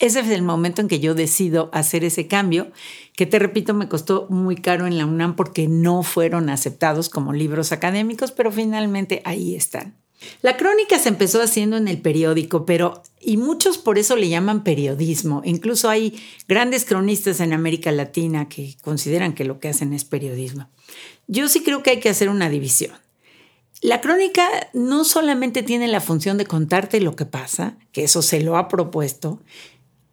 [0.00, 2.72] Ese es el momento en que yo decido hacer ese cambio,
[3.16, 7.32] que te repito, me costó muy caro en la UNAM porque no fueron aceptados como
[7.32, 9.94] libros académicos, pero finalmente ahí están.
[10.42, 14.64] La crónica se empezó haciendo en el periódico, pero y muchos por eso le llaman
[14.64, 15.42] periodismo.
[15.44, 20.68] Incluso hay grandes cronistas en América Latina que consideran que lo que hacen es periodismo.
[21.26, 22.92] Yo sí creo que hay que hacer una división.
[23.80, 28.40] La crónica no solamente tiene la función de contarte lo que pasa, que eso se
[28.40, 29.40] lo ha propuesto,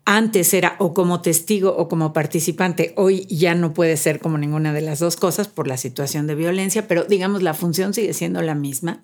[0.05, 4.73] antes era o como testigo o como participante, hoy ya no puede ser como ninguna
[4.73, 8.41] de las dos cosas por la situación de violencia, pero digamos la función sigue siendo
[8.41, 9.03] la misma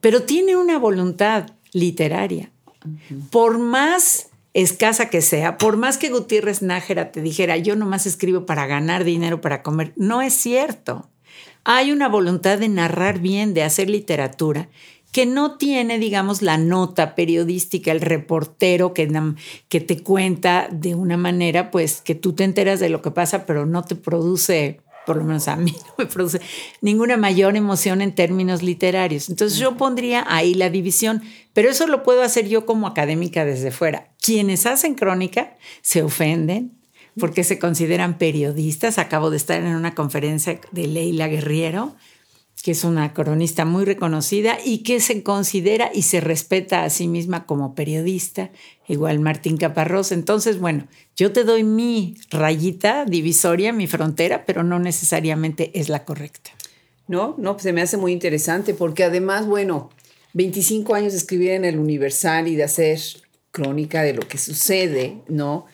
[0.00, 2.50] pero tiene una voluntad literaria.
[3.30, 8.46] Por más escasa que sea, por más que Gutiérrez Nájera te dijera, yo nomás escribo
[8.46, 11.08] para ganar dinero, para comer, no es cierto.
[11.64, 14.68] Hay una voluntad de narrar bien, de hacer literatura,
[15.12, 19.08] que no tiene, digamos, la nota periodística, el reportero que,
[19.68, 23.46] que te cuenta de una manera, pues, que tú te enteras de lo que pasa,
[23.46, 26.38] pero no te produce por lo menos a mí no me produce
[26.82, 29.30] ninguna mayor emoción en términos literarios.
[29.30, 31.22] Entonces yo pondría ahí la división,
[31.54, 34.10] pero eso lo puedo hacer yo como académica desde fuera.
[34.20, 36.72] Quienes hacen crónica se ofenden
[37.18, 38.98] porque se consideran periodistas.
[38.98, 41.96] Acabo de estar en una conferencia de Leila Guerriero
[42.62, 47.06] que es una cronista muy reconocida y que se considera y se respeta a sí
[47.06, 48.50] misma como periodista,
[48.88, 50.12] igual Martín Caparrós.
[50.12, 56.04] Entonces, bueno, yo te doy mi rayita divisoria, mi frontera, pero no necesariamente es la
[56.04, 56.50] correcta.
[57.06, 59.90] No, no, pues se me hace muy interesante porque además, bueno,
[60.34, 63.00] 25 años de escribir en el Universal y de hacer
[63.50, 65.66] crónica de lo que sucede, ¿no?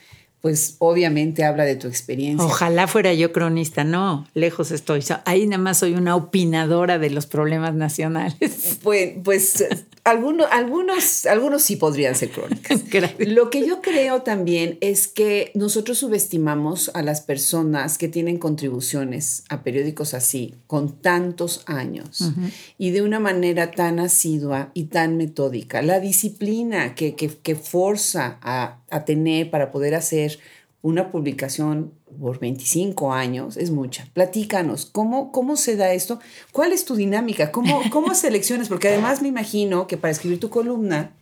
[0.45, 2.45] Pues obviamente habla de tu experiencia.
[2.45, 5.03] Ojalá fuera yo cronista, no, lejos estoy.
[5.25, 8.35] Ahí nada más soy una opinadora de los problemas nacionales.
[8.83, 9.65] Pues, pues
[10.05, 12.83] algunos, algunos, algunos sí podrían ser crónicas.
[13.19, 19.45] Lo que yo creo también es que nosotros subestimamos a las personas que tienen contribuciones
[19.49, 22.33] a periódicos así, con tantos años,
[22.77, 25.81] y de una manera tan asidua y tan metódica.
[25.81, 30.39] La disciplina que, que, que forza a, a tener para poder hacer
[30.81, 34.07] una publicación por 25 años es mucha.
[34.13, 36.21] Platícanos, ¿cómo, cómo se da esto?
[36.53, 37.51] ¿Cuál es tu dinámica?
[37.51, 38.69] ¿Cómo, ¿Cómo seleccionas?
[38.69, 41.13] Porque además me imagino que para escribir tu columna,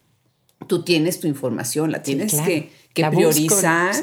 [0.67, 3.95] tú tienes tu información, la tienes que, priorizar.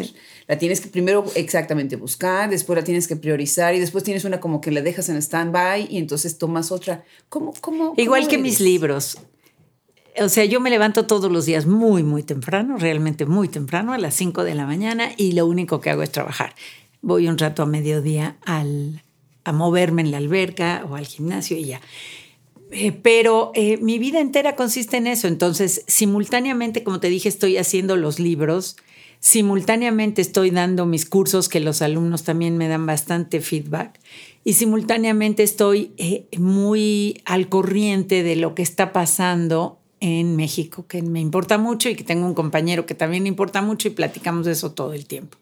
[0.48, 4.40] La tienes que primero exactamente buscar, después la tienes que priorizar y después tienes una
[4.40, 7.04] como que la dejas en stand-by y entonces tomas otra.
[7.30, 9.20] ¿Cómo, cómo, Igual que mis libros
[10.22, 13.98] o sea, yo me levanto todos los días muy, muy temprano, realmente muy temprano, a
[13.98, 16.56] las 5 de la mañana, y lo único que hago es trabajar.
[17.02, 19.02] Voy un rato a mediodía al,
[19.44, 21.82] a moverme en la alberca o al gimnasio y ya.
[22.72, 25.28] Eh, pero eh, mi vida entera consiste en eso.
[25.28, 28.78] Entonces, simultáneamente, como te dije, estoy haciendo los libros,
[29.20, 34.00] simultáneamente estoy dando mis cursos, que los alumnos también me dan bastante feedback,
[34.44, 41.02] y simultáneamente estoy eh, muy al corriente de lo que está pasando en México, que
[41.02, 44.54] me importa mucho y que tengo un compañero que también importa mucho y platicamos de
[44.54, 45.38] eso todo el tiempo.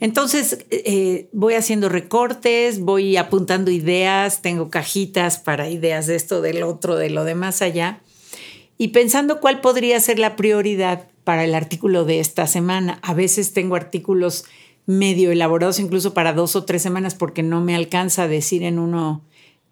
[0.00, 6.62] Entonces, eh, voy haciendo recortes, voy apuntando ideas, tengo cajitas para ideas de esto, del
[6.64, 8.00] otro, de lo de más allá,
[8.76, 12.98] y pensando cuál podría ser la prioridad para el artículo de esta semana.
[13.02, 14.44] A veces tengo artículos
[14.86, 18.78] medio elaborados incluso para dos o tres semanas porque no me alcanza a decir en
[18.78, 19.22] uno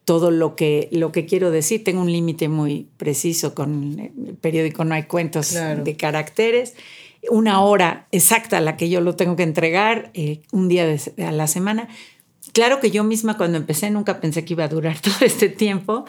[0.05, 1.85] todo lo que, lo que quiero decir.
[1.85, 6.75] Tengo un límite muy preciso con el periódico, no hay cuentos de caracteres.
[7.31, 11.33] Una hora exacta a la que yo lo tengo que entregar, eh, un día a
[11.33, 11.89] la semana.
[12.53, 16.05] Claro que yo misma cuando empecé nunca pensé que iba a durar todo este tiempo,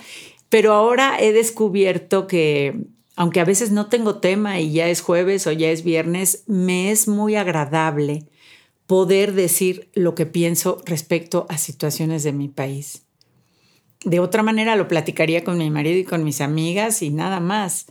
[0.49, 2.75] pero ahora he descubierto que,
[3.15, 6.91] aunque a veces no tengo tema y ya es jueves o ya es viernes, me
[6.91, 8.25] es muy agradable
[8.87, 13.03] poder decir lo que pienso respecto a situaciones de mi país.
[14.05, 17.85] De otra manera lo platicaría con mi marido y con mis amigas y nada más.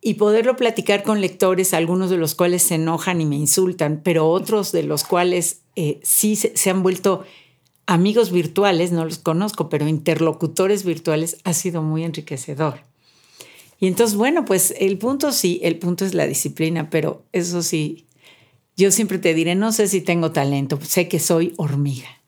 [0.00, 4.28] Y poderlo platicar con lectores, algunos de los cuales se enojan y me insultan, pero
[4.28, 7.24] otros de los cuales eh, sí se, han vuelto
[7.86, 12.80] amigos virtuales, no los conozco, pero interlocutores virtuales ha sido muy enriquecedor.
[13.78, 18.06] Y entonces, bueno, pues el punto sí, el punto es la disciplina, pero eso sí,
[18.76, 22.21] yo siempre te diré, no sé si tengo talento, sé que soy hormiga.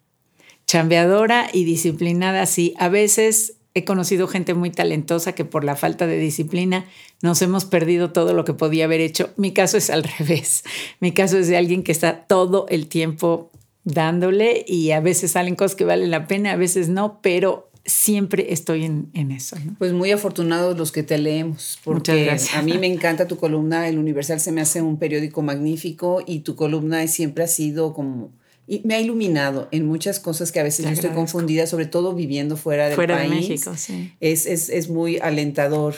[0.66, 2.74] Chambeadora y disciplinada, sí.
[2.78, 6.86] A veces he conocido gente muy talentosa que por la falta de disciplina
[7.22, 9.30] nos hemos perdido todo lo que podía haber hecho.
[9.36, 10.64] Mi caso es al revés.
[11.00, 13.50] Mi caso es de alguien que está todo el tiempo
[13.84, 18.52] dándole y a veces salen cosas que valen la pena, a veces no, pero siempre
[18.52, 19.56] estoy en, eso.
[19.78, 23.98] Pues muy afortunados los que te leemos, porque a mí me encanta tu columna, El
[23.98, 28.30] Universal se me hace un periódico magnífico y tu columna siempre ha sido como...
[28.66, 32.14] Y me ha iluminado en muchas cosas que a veces yo estoy confundida, sobre todo
[32.14, 33.30] viviendo fuera del fuera país.
[33.30, 34.12] De México, sí.
[34.20, 35.96] es, es, es muy alentador.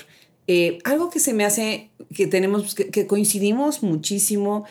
[0.48, 4.64] Eh, algo que se me hace, que tenemos, que coincidimos muchísimo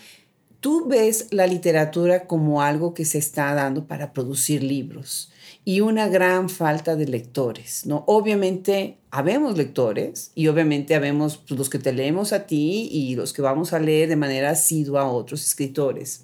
[0.65, 5.31] tú ves la literatura como algo que se está dando para producir libros
[5.63, 8.03] y una gran falta de lectores, ¿no?
[8.07, 13.31] Obviamente habemos lectores y obviamente habemos pues, los que te leemos a ti y los
[13.31, 16.23] que vamos a leer de manera asidua a otros escritores.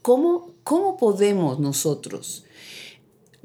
[0.00, 2.44] ¿Cómo, cómo podemos nosotros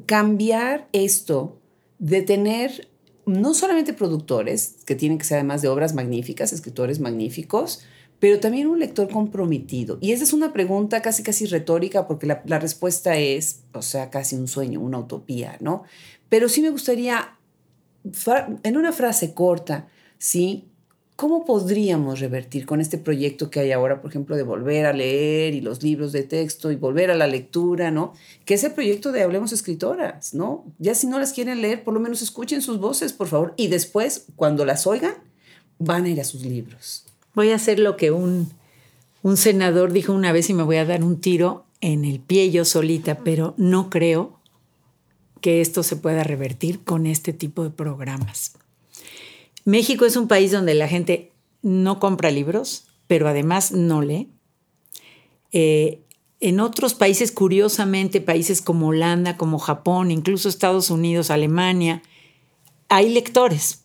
[0.06, 1.60] cambiar esto
[2.00, 2.90] de tener
[3.26, 7.82] no solamente productores, que tienen que ser además de obras magníficas, escritores magníficos,
[8.20, 9.98] pero también un lector comprometido.
[10.02, 14.10] Y esa es una pregunta casi, casi retórica porque la, la, respuesta es, o sea,
[14.10, 15.84] casi un sueño, una utopía, ¿no?
[16.28, 17.38] Pero sí me gustaría,
[18.64, 20.70] en una frase corta, ¿sí?
[21.20, 25.54] ¿Cómo podríamos revertir con este proyecto que hay ahora, por ejemplo, de volver a leer
[25.54, 28.14] y los libros de texto y volver a la lectura, ¿no?
[28.46, 30.64] Que es el proyecto de Hablemos Escritoras, ¿no?
[30.78, 33.68] Ya si no las quieren leer, por lo menos escuchen sus voces, por favor, y
[33.68, 35.16] después, cuando las oigan,
[35.78, 37.06] van a ir a sus libros
[37.40, 38.52] voy a hacer lo que un,
[39.24, 42.52] un senador dijo una vez y me voy a dar un tiro en el pie
[42.52, 44.40] yo solita, pero no creo
[45.40, 48.58] que esto se pueda revertir con este tipo de programas.
[49.70, 54.28] México es un país donde la gente no compra libros, pero además no lee.
[55.52, 56.02] Eh,
[56.40, 62.02] en otros países, curiosamente, países como Holanda, como Japón, incluso Estados Unidos, Alemania,
[62.88, 63.84] hay lectores.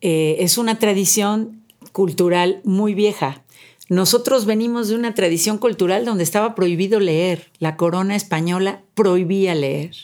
[0.00, 1.62] Eh, es una tradición
[1.92, 3.44] cultural muy vieja.
[3.90, 7.50] Nosotros venimos de una tradición cultural donde estaba prohibido leer.
[7.58, 9.94] La corona española prohibía leer.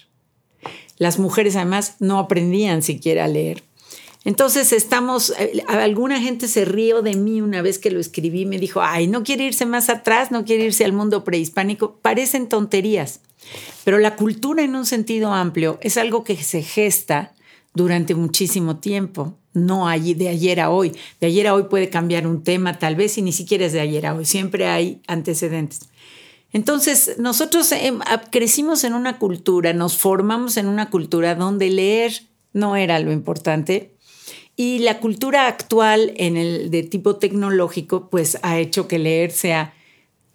[0.99, 3.66] Las mujeres además no aprendían siquiera a leer.
[4.27, 8.59] Entonces estamos, eh, alguna gente se rió de mí una vez que lo escribí, me
[8.59, 11.97] dijo, ay, no quiere irse más atrás, no quiere irse al mundo prehispánico.
[12.03, 13.21] Parecen tonterías,
[13.85, 17.35] pero la cultura en un sentido amplio es algo que se gesta
[17.73, 20.93] durante muchísimo tiempo no hay de ayer a hoy.
[21.21, 23.81] De ayer a hoy puede cambiar un tema tal vez y ni siquiera es de
[23.81, 25.89] ayer a hoy, siempre hay antecedentes.
[26.53, 32.77] Entonces, nosotros em, crecimos en una cultura, nos formamos en una cultura donde leer no
[32.77, 33.96] era lo importante
[34.57, 39.75] y la cultura actual de tipo tecnológico pues ha hecho que leer sea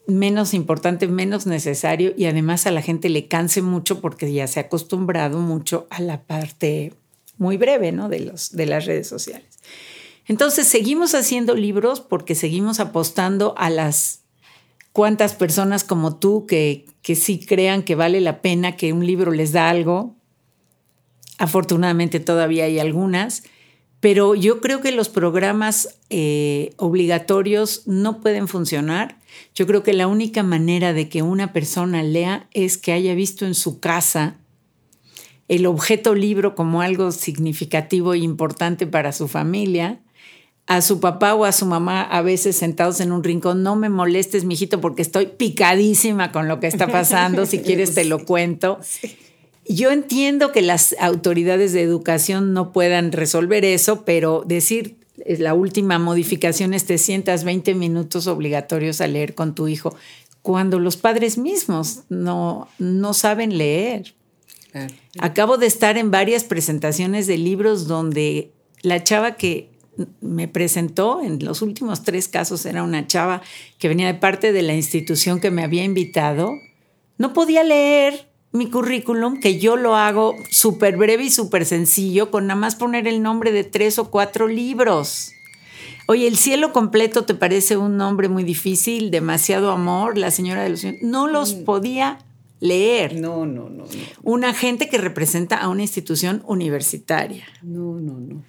[0.08, 4.60] menos importante, menos necesario y además a la gente le canse mucho porque ya se
[4.60, 6.94] ha acostumbrado mucho a la parte
[7.38, 8.10] muy breve, ¿no?
[8.10, 9.48] De, los, las redes sociales.
[10.28, 14.22] Entonces, seguimos haciendo libros porque seguimos apostando a las
[14.94, 19.32] cuantas personas como tú que, que sí crean que vale la pena, que un libro
[19.32, 20.16] les da algo.
[21.40, 23.44] Afortunadamente todavía hay algunas,
[24.02, 29.20] pero yo creo que los programas eh, obligatorios no pueden funcionar.
[29.54, 33.46] Yo creo que la única manera de que una persona lea es que haya visto
[33.46, 34.36] en su casa
[35.48, 40.00] el objeto libro como algo significativo e importante para su familia,
[40.66, 43.90] a su papá o a su mamá a veces sentados en un rincón, no me
[43.90, 48.80] molestes, mijito, porque estoy picadísima con lo que está pasando, si quieres te lo cuento.
[49.68, 56.00] Yo entiendo que las autoridades de educación no puedan resolver eso, pero decir la última
[56.00, 59.96] modificación es te sientas 20 minutos obligatorios a leer con tu hijo,
[60.42, 64.16] cuando los padres mismos no, no saben leer.
[65.20, 68.52] Acabo de estar en varias presentaciones de libros donde
[68.82, 69.70] la chava que
[70.22, 73.42] me presentó, en los últimos tres casos era una chava
[73.78, 76.54] que venía de parte de la institución que me había invitado,
[77.18, 82.48] no podía leer mi currículum, que yo lo hago súper breve y súper sencillo, con
[82.48, 85.32] nada más poner el nombre de tres o cuatro libros.
[86.08, 90.70] Oye, el cielo completo te parece un nombre muy difícil, demasiado amor, la señora de
[90.70, 90.86] los...
[91.02, 91.64] No los mm.
[91.64, 92.20] podía
[92.60, 93.16] leer.
[93.16, 93.86] No, no, no, no.
[94.24, 97.46] Una gente que representa a una institución universitaria.
[97.62, 98.44] No, no, no.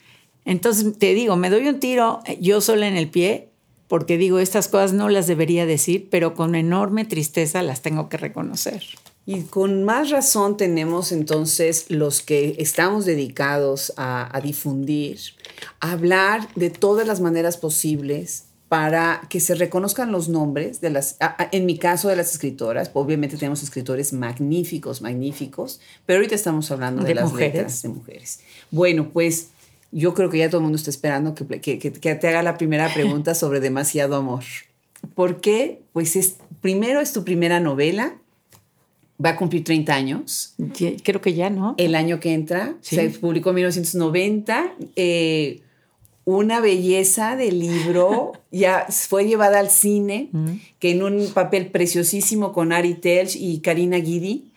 [0.44, 3.48] Entonces te digo, me doy un tiro eh, yo sola en el pie
[3.86, 8.16] porque digo, estas cosas no las debería decir, pero con enorme tristeza las tengo que
[8.16, 8.82] reconocer.
[9.24, 15.18] Y con más razón tenemos entonces los que estamos dedicados a, difundir,
[15.80, 21.18] a hablar de todas las maneras posibles para que se reconozcan los nombres de las,
[21.52, 27.04] en mi caso de las escritoras, obviamente tenemos escritores magníficos, magníficos, pero ahorita estamos hablando
[27.04, 27.82] de, las mujeres.
[27.82, 28.40] de mujeres.
[28.70, 29.48] Bueno, pues
[29.92, 32.56] yo creo que ya todo el mundo está esperando que, que, que, te haga la
[32.56, 34.42] primera pregunta sobre demasiado amor.
[35.14, 35.82] ¿Por qué?
[35.92, 38.16] Pues es, primero es tu primera novela,
[39.24, 40.54] va a cumplir 30 años.
[41.02, 41.74] creo que ya, ¿no?
[41.78, 44.74] El año que entra, se publicó en 1990.
[44.96, 45.60] Eh,
[46.24, 50.30] una belleza de libro, ya fue llevada al cine,
[50.78, 54.52] que en un papel preciosísimo con Ari Telch y Karina Guidi.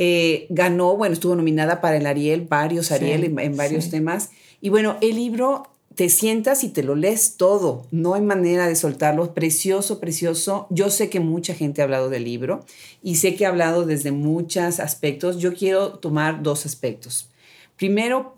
[0.00, 4.30] Eh, ganó, bueno, estuvo nominada para el Ariel, varios Ariel en, varios temas.
[4.60, 5.64] Y bueno, el libro
[5.98, 10.68] te sientas y te lo lees todo, no hay manera de soltarlo, precioso, precioso.
[10.70, 12.64] Yo sé que mucha gente ha hablado del libro
[13.02, 15.38] y sé que ha hablado desde muchos aspectos.
[15.38, 17.30] Yo quiero tomar dos aspectos.
[17.76, 18.36] Primero,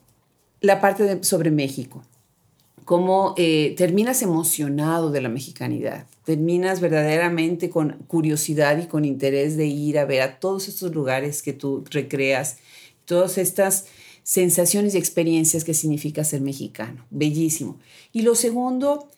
[0.63, 2.03] la parte sobre México,
[2.87, 9.67] cómo eh, terminas emocionado de la mexicanidad, terminas verdaderamente con curiosidad y con interés de
[9.67, 12.57] ir a ver a todos estos lugares que tú recreas,
[13.05, 13.85] todas estas
[14.31, 17.05] sensaciones y experiencias que significa ser mexicano.
[17.11, 17.81] Bellísimo.
[18.12, 19.09] Y lo segundo,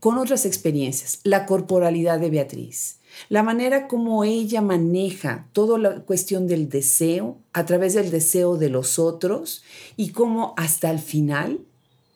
[0.00, 2.96] con otras experiencias, la corporalidad de Beatriz,
[3.28, 8.70] la manera como ella maneja toda la cuestión del deseo a través del deseo de
[8.70, 9.64] los otros
[9.98, 11.60] y cómo hasta el final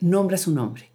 [0.01, 0.89] nombra su nombre.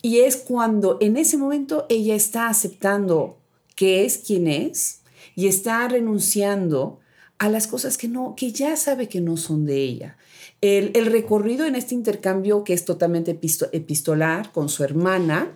[0.00, 3.36] Y es cuando en ese momento ella está aceptando
[3.74, 5.00] que es quien es
[5.34, 7.00] y está renunciando
[7.38, 10.16] a las cosas que no, que ya sabe que no son de ella.
[10.62, 13.36] El, recorrido en este intercambio que es totalmente
[13.72, 15.50] epistolar con su hermana,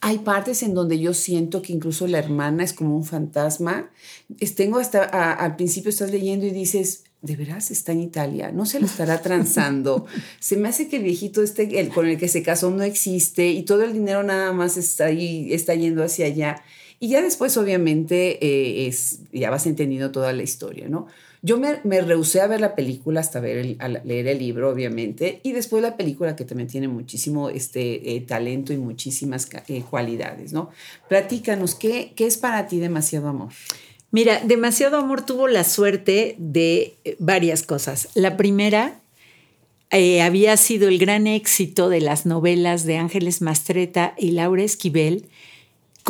[0.00, 3.90] hay partes en donde yo siento que incluso la hermana es como un fantasma.
[4.54, 8.52] tengo hasta, al principio estás leyendo y dices, ¿de veras está en Italia?
[8.52, 10.06] ¿No se lo estará transando?
[10.38, 13.48] se me hace que el viejito este, el, con el que se casó no existe
[13.48, 16.62] y todo el dinero nada más está ahí, está yendo hacia allá.
[17.00, 21.08] Y ya después, obviamente, eh, es, ya vas entendiendo toda la historia, ¿no?
[21.42, 25.52] Yo me, rehusé a ver la película hasta ver a leer el libro, obviamente, y
[25.52, 30.68] después la película que también tiene muchísimo este, eh, talento y muchísimas eh, cualidades, ¿no?
[31.08, 33.48] Platícanos, ¿qué, ¿qué es para ti demasiado amor?
[34.10, 38.08] Mira, demasiado amor tuvo la suerte de eh, varias cosas.
[38.14, 39.00] La primera
[40.22, 45.26] había sido el gran éxito de las novelas de Ángeles Mastreta y Laura Esquivel,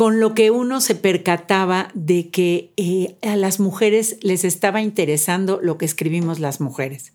[0.01, 5.59] con lo que uno se percataba de que eh, a las mujeres les estaba interesando
[5.61, 7.13] lo que escribimos las mujeres.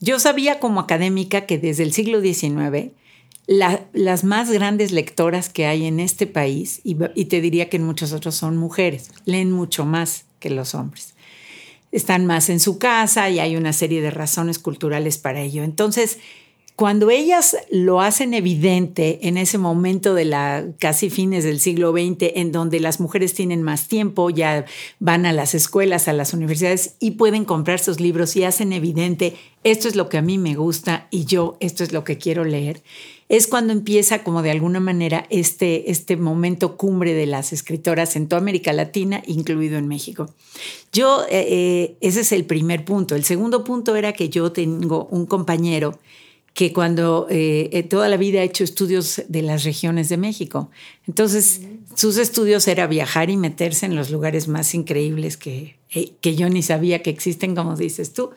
[0.00, 2.90] Yo sabía como académica que desde el siglo XIX
[3.46, 7.84] las más grandes lectoras que hay en este país, y, y te diría que en
[7.84, 11.14] muchos otros son mujeres, leen mucho más que los hombres.
[11.92, 15.62] Están más en su casa y hay una serie de razones culturales para ello.
[15.62, 16.18] Entonces,
[16.76, 22.32] cuando ellas lo hacen evidente en ese momento de la casi fines del siglo XX,
[22.34, 24.64] en donde las mujeres tienen más tiempo, ya
[24.98, 29.36] van a las escuelas, a las universidades y pueden comprar sus libros y hacen evidente,
[29.62, 32.44] esto es lo que a mí me gusta y yo esto es lo que quiero
[32.44, 32.82] leer,
[33.28, 38.26] es cuando empieza como de alguna manera este, este momento cumbre de las escritoras en
[38.26, 40.28] toda América Latina, incluido en México.
[40.92, 43.14] Yo, eh, eh, ese es el primer punto.
[43.14, 45.98] El segundo punto era que yo tengo un compañero,
[46.54, 50.70] que cuando eh, eh, toda la vida ha hecho estudios de las regiones de México.
[51.06, 51.62] Entonces,
[51.96, 56.48] sus estudios era viajar y meterse en los lugares más increíbles que, eh, que yo
[56.48, 58.30] ni sabía que existen, como dices tú.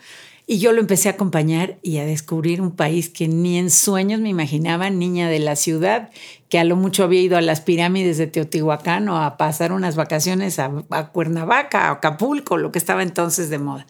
[0.48, 4.20] Y yo lo empecé a acompañar y a descubrir un país que ni en sueños
[4.20, 6.10] me imaginaba, niña de la ciudad,
[6.50, 9.96] que a lo mucho había ido a las pirámides de Teotihuacán o a pasar unas
[9.96, 13.86] vacaciones a, a Cuernavaca, a Acapulco, lo que estaba entonces de moda.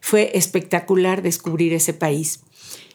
[0.00, 2.40] Fue espectacular descubrir ese país.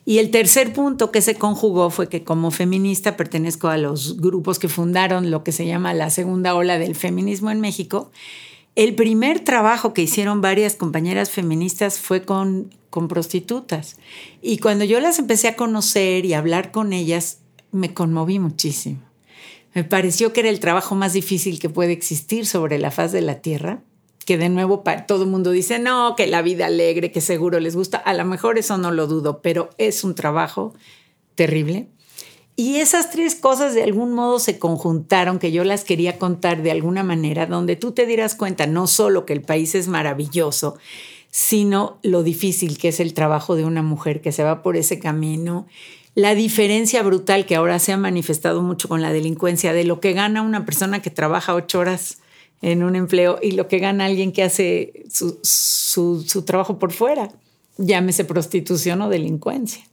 [0.08, 4.58] Y el tercer punto que se conjugó fue que como feminista pertenezco a los grupos
[4.58, 8.10] que fundaron lo que se llama la segunda ola del feminismo en México.
[8.76, 13.98] El primer trabajo que hicieron varias compañeras feministas fue con, con prostitutas.
[14.42, 17.40] Y cuando yo las empecé a conocer y hablar con ellas,
[17.74, 19.02] me conmoví muchísimo.
[19.74, 23.24] Me pareció que era el trabajo más difícil que puede existir sobre la faz de
[23.24, 23.82] la tierra
[24.28, 27.78] que de nuevo todo el mundo dice, no, que la vida alegre, que seguro les
[27.78, 27.96] gusta.
[27.98, 30.74] A lo mejor eso no lo dudo, pero es un trabajo
[31.36, 31.88] terrible.
[32.58, 36.72] Y esas tres cosas de algún modo se conjuntaron, que yo las quería contar de
[36.72, 40.78] alguna manera, donde tú te dieras cuenta no solo que el país es maravilloso,
[41.32, 45.00] sino lo difícil que es el trabajo de una mujer que se va por ese
[45.00, 45.68] camino,
[46.16, 50.12] la diferencia brutal que ahora se ha manifestado mucho con la delincuencia de lo que
[50.12, 52.18] gana una persona que trabaja ocho horas
[52.62, 57.30] en un empleo y lo que gana alguien que hace su, su trabajo por fuera,
[57.78, 59.84] llámese prostitución o delincuencia.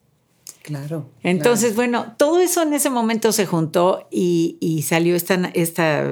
[0.65, 1.11] Claro.
[1.23, 6.11] Entonces, bueno, todo eso en ese momento se juntó y, salió esta, esta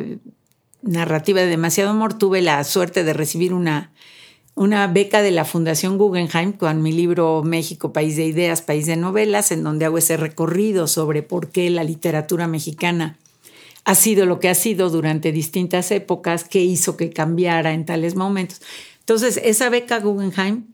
[0.82, 2.18] narrativa de demasiado amor.
[2.18, 3.94] Tuve la suerte de recibir una,
[4.54, 8.96] una beca de la Fundación Guggenheim con mi libro México, País de Ideas, País de
[8.96, 13.18] Novelas, en donde hago ese recorrido sobre por qué la literatura mexicana
[13.84, 18.14] ha sido lo que ha sido durante distintas épocas, qué hizo que cambiara en tales
[18.14, 18.62] momentos.
[19.00, 20.66] Entonces, esa beca Guggenheim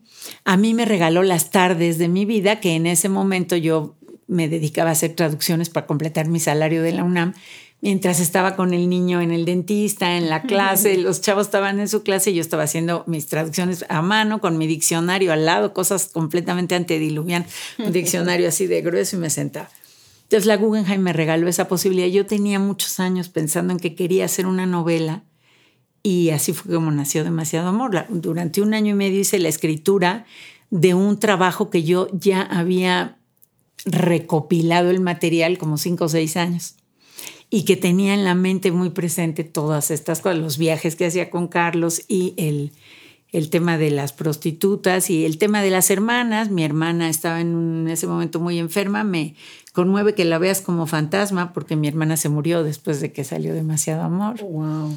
[0.45, 3.95] a mí me regaló las tardes de mi vida, que en ese momento yo
[4.27, 7.33] me dedicaba a hacer traducciones para completar mi salario de la UNAM,
[7.81, 11.87] mientras estaba con el niño en el dentista, en la clase, los chavos estaban en
[11.87, 15.73] su clase y yo estaba haciendo mis traducciones a mano con mi diccionario al lado,
[15.73, 17.45] cosas completamente antediluvian,
[17.79, 19.69] un diccionario así de grueso y me sentaba.
[20.29, 22.07] Entonces la Guggenheim me regaló esa posibilidad.
[22.07, 25.23] Yo tenía muchos años pensando en que quería hacer una novela
[26.03, 28.05] y así fue como nació Demasiado Amor.
[28.09, 30.27] Durante un año y medio hice la escritura
[30.69, 33.17] de un trabajo que yo ya había
[33.85, 36.75] recopilado el material como cinco o seis años
[37.49, 41.31] y que tenía en la mente muy presente todas estas cosas, los viajes que hacía
[41.31, 42.71] con Carlos y el,
[43.31, 46.49] el tema de las prostitutas y el tema de las hermanas.
[46.49, 49.35] Mi hermana estaba en, ese momento muy enferma, me
[49.79, 53.53] conmueve que la veas como fantasma porque mi hermana se murió después de que salió
[53.53, 54.41] demasiado amor.
[54.41, 54.93] Wow.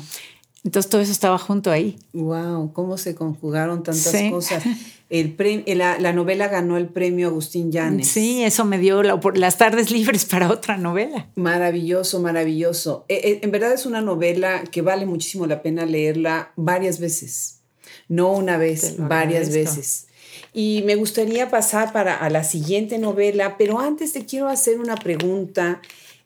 [0.64, 2.01] Entonces todo eso estaba junto ahí.
[2.12, 4.64] Wow, cómo se conjugaron tantas cosas.
[5.09, 5.37] El
[5.76, 8.09] la, novela ganó el premio Agustín Llanes.
[8.09, 11.28] Sí, eso me dio las tardes libres para otra novela.
[11.37, 13.05] Maravilloso, maravilloso.
[13.09, 17.61] E, e, en verdad es una novela que vale muchísimo la pena leerla varias veces.
[18.09, 20.07] No una vez, varias veces.
[20.55, 24.96] Y me gustaría pasar para a la siguiente novela, pero antes te quiero hacer una
[24.96, 25.80] pregunta.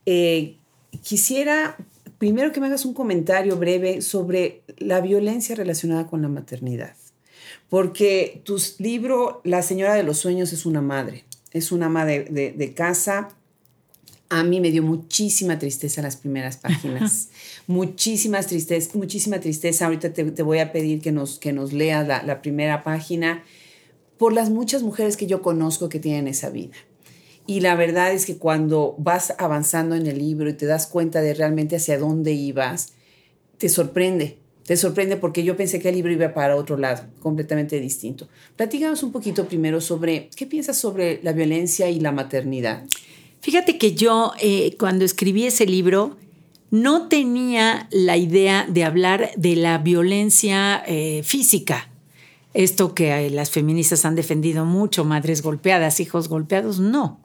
[0.04, 0.56] Eh,
[1.02, 1.76] quisiera
[2.18, 6.94] primero que me hagas un comentario breve sobre la violencia relacionada con la maternidad.
[7.68, 12.74] Porque tu libro, La Señora de los Sueños, es una madre, es una madre de,
[12.74, 13.28] casa.
[14.28, 17.28] A mí me dio muchísima tristeza las primeras páginas.
[17.68, 19.86] Muchísimas tristeza, muchísima tristeza.
[19.86, 23.42] Ahorita te, voy a pedir que nos, que nos leas la, la primera página
[24.18, 26.74] por las muchas mujeres que yo conozco que tienen esa vida.
[27.46, 31.20] Y la verdad es que cuando vas avanzando en el libro y te das cuenta
[31.20, 32.92] de realmente hacia dónde ibas,
[33.58, 34.38] te sorprende.
[34.64, 38.26] Te sorprende porque yo pensé que el libro iba para otro lado, completamente distinto.
[38.56, 42.84] Platíganos un poquito primero sobre qué piensas sobre la violencia y la maternidad.
[43.40, 46.16] Fíjate que yo eh, cuando escribí ese libro
[46.72, 51.88] no tenía la idea de hablar de la violencia eh, física.
[52.56, 57.20] Esto que las feministas han defendido mucho, madres golpeadas, hijos golpeados, no.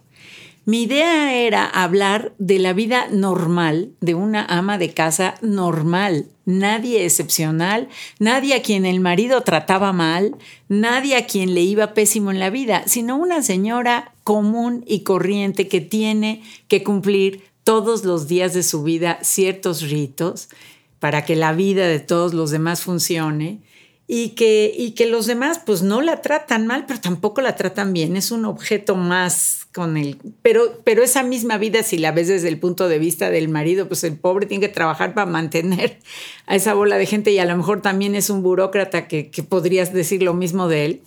[0.66, 7.06] Mi idea era hablar de la vida normal de una ama de casa normal, nadie
[7.06, 7.88] excepcional,
[8.20, 10.36] nadie a quien el marido trataba mal,
[10.68, 15.70] nadie a quien le iba pésimo en la vida, sino una señora común y corriente
[15.70, 20.50] que tiene que cumplir todos los días de su vida ciertos ritos
[21.00, 23.62] para que la vida de todos los demás funcione
[24.14, 27.93] y que, y que los demás pues no la tratan mal, pero tampoco la tratan
[27.93, 28.18] bien.
[28.18, 30.18] Es un objeto más con el...
[30.41, 33.88] Pero, pero esa misma vida, si la ves desde el punto de vista del marido,
[33.88, 35.99] pues el pobre tiene que trabajar para mantener
[36.45, 39.43] a esa bola de gente y a lo mejor también es un burócrata que, que
[39.43, 41.01] podrías decir lo mismo de él.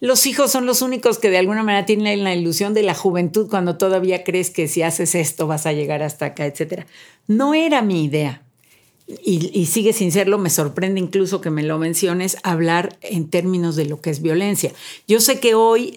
[0.00, 3.50] Los hijos son los únicos que de alguna manera tienen la ilusión de la juventud
[3.50, 6.86] cuando todavía crees que si haces esto vas a llegar hasta acá, etc.
[7.26, 8.47] No era mi idea
[9.08, 13.86] y, sigue sin serlo, me sorprende incluso que me lo menciones, hablar en términos de
[13.86, 14.72] lo que es violencia.
[15.06, 15.94] Yo sé que hoy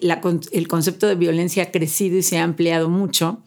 [0.52, 3.38] el concepto de violencia ha crecido y se ha ampliado mucho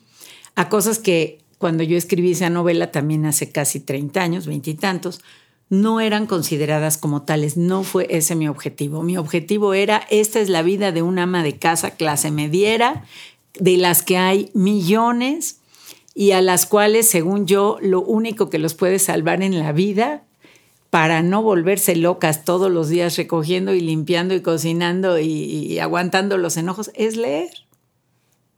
[0.54, 5.22] a cosas que cuando yo escribí esa novela también hace casi 30 años, veintitantos,
[5.70, 7.58] no eran consideradas como tales.
[7.58, 9.02] No fue ese mi objetivo.
[9.02, 13.04] Mi objetivo era, esta es la vida de una ama de casa clase mediera,
[13.60, 15.58] de las que hay millones
[16.18, 20.24] y a las cuales, según yo, lo único que los puede salvar en la vida
[20.90, 26.56] para no volverse locas todos los días recogiendo y limpiando y cocinando y, aguantando los
[26.56, 27.50] enojos es leer.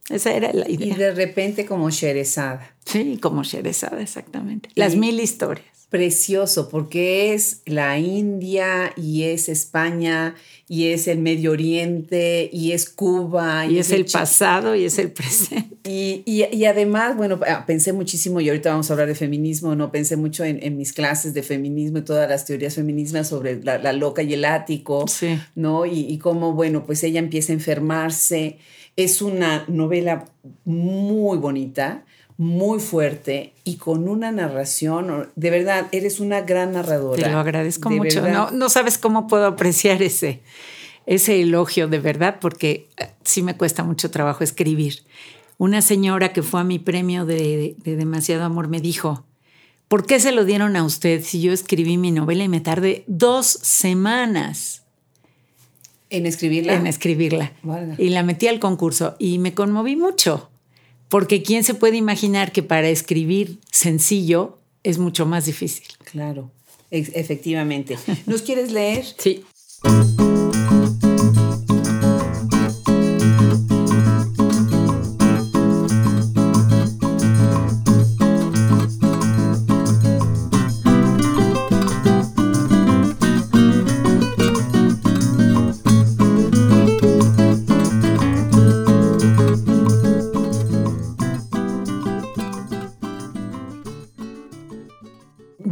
[0.10, 0.94] Esa era la idea.
[0.94, 2.76] Y de repente como Sherezada.
[2.86, 4.70] Sí, como Sherezada, exactamente.
[4.76, 10.36] Las mil historias precioso porque es la India y es España
[10.70, 13.66] y es el Medio Oriente y es Cuba.
[13.66, 15.78] Y, es, el, pasado y es el presente.
[15.90, 19.92] Y, además, bueno, ah, pensé muchísimo, y ahorita vamos a hablar de feminismo, ¿no?
[19.92, 24.22] Pensé mucho en, mis clases de feminismo y todas las teorías feministas sobre la, loca
[24.24, 25.06] y el ático,
[25.56, 25.86] ¿no?
[25.86, 28.58] Y, y cómo, bueno, pues ella empieza a enfermarse.
[28.98, 30.26] Es una novela
[30.66, 32.04] muy bonita
[32.38, 37.24] muy fuerte y con una narración, de verdad, eres una gran narradora.
[37.24, 38.22] Te lo agradezco mucho.
[38.28, 40.42] No, no, sabes cómo puedo apreciar ese,
[41.08, 45.04] ese elogio de verdad, porque eh, sí me cuesta mucho trabajo escribir.
[45.58, 49.26] Una señora que fue a mi premio de, de Demasiado Amor me dijo,
[49.88, 53.04] ¿por qué se lo dieron a usted si yo escribí mi novela y me tardé
[53.08, 54.84] dos semanas?
[56.10, 56.74] ¿En escribirla?
[56.76, 57.52] En escribirla.
[57.98, 60.50] Y la metí al concurso y me conmoví mucho,
[61.10, 65.86] porque ¿quién se puede imaginar que para escribir sencillo es mucho más difícil?
[66.12, 66.52] Claro,
[66.92, 67.98] efectivamente.
[68.26, 69.06] ¿Nos quieres leer?
[69.18, 69.44] Sí.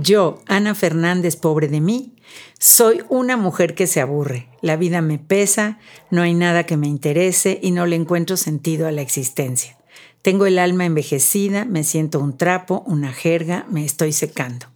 [0.05, 2.13] Yo, Ana Fernández, pobre de mí,
[2.59, 4.47] soy una mujer que se aburre.
[4.61, 5.79] La vida me pesa,
[6.11, 9.77] no hay nada que me interese y no le encuentro sentido a la existencia.
[10.21, 14.67] Tengo el alma envejecida, me siento un trapo, una jerga, me estoy secando.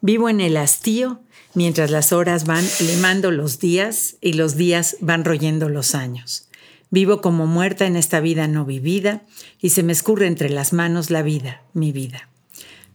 [0.00, 1.20] Vivo en el hastío
[1.54, 6.48] mientras las horas van limando los días y los días van royendo los años.
[6.90, 9.22] Vivo como muerta en esta vida no vivida
[9.60, 12.28] y se me escurre entre las manos la vida, mi vida.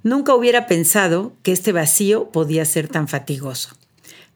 [0.01, 3.75] Nunca hubiera pensado que este vacío podía ser tan fatigoso.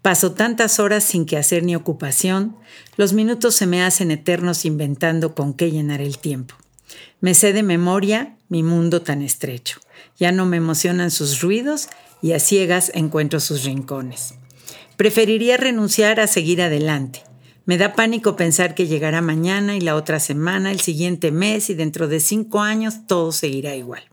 [0.01, 2.57] Paso tantas horas sin que hacer ni ocupación,
[2.97, 6.55] los minutos se me hacen eternos inventando con qué llenar el tiempo.
[7.21, 9.79] Me sé de memoria mi mundo tan estrecho.
[10.19, 11.87] Ya no me emocionan sus ruidos
[12.21, 14.35] y a ciegas encuentro sus rincones.
[14.97, 17.23] Preferiría renunciar a seguir adelante.
[17.65, 21.75] Me da pánico pensar que llegará mañana y la otra semana, el siguiente mes y
[21.75, 24.03] dentro de cinco años todo seguirá igual.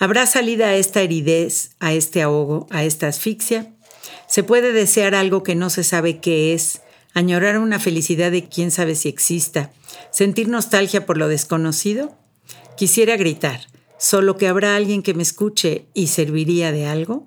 [0.00, 3.74] ¿Habrá salida a esta heridez, a este ahogo, a esta asfixia?
[4.28, 6.82] ¿Se puede desear algo que no se sabe qué es?
[7.14, 9.72] ¿Añorar una felicidad de quién sabe si exista?
[10.12, 12.16] ¿Sentir nostalgia por lo desconocido?
[12.76, 13.60] Quisiera gritar,
[13.98, 17.26] solo que habrá alguien que me escuche y serviría de algo.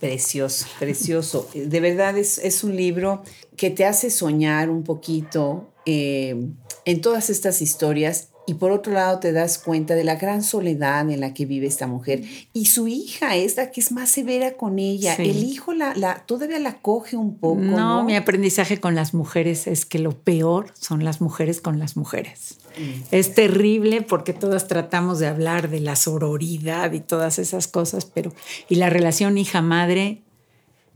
[0.00, 1.48] Precioso, precioso.
[1.54, 3.22] De verdad es, un libro
[3.56, 6.48] que te hace soñar un poquito eh,
[6.84, 11.08] en todas estas historias y por otro lado te das cuenta de la gran soledad
[11.10, 12.22] en la que vive esta mujer.
[12.52, 15.14] Y su hija es la que es más severa con ella.
[15.14, 17.60] El hijo la, la, todavía la coge un poco.
[17.60, 21.96] No, mi aprendizaje con las mujeres es que lo peor son las mujeres con las
[21.96, 22.58] mujeres.
[22.78, 23.02] Mm.
[23.10, 28.32] Es terrible porque todas tratamos de hablar de la sororidad y todas esas cosas, pero
[28.68, 30.22] y la relación hija-madre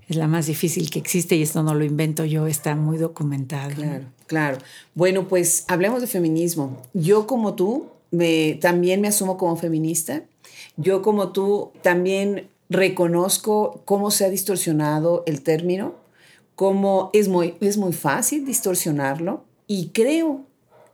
[0.09, 3.71] es la más difícil que existe y esto no lo invento yo, está muy documentado.
[3.75, 4.59] Claro, claro.
[4.95, 6.81] Bueno, pues hablemos de feminismo.
[6.95, 10.23] Yo como tú me, también me asumo como feminista.
[10.77, 15.95] Yo como tú también reconozco cómo se ha distorsionado el término,
[16.55, 20.45] cómo es muy, es muy fácil distorsionarlo y creo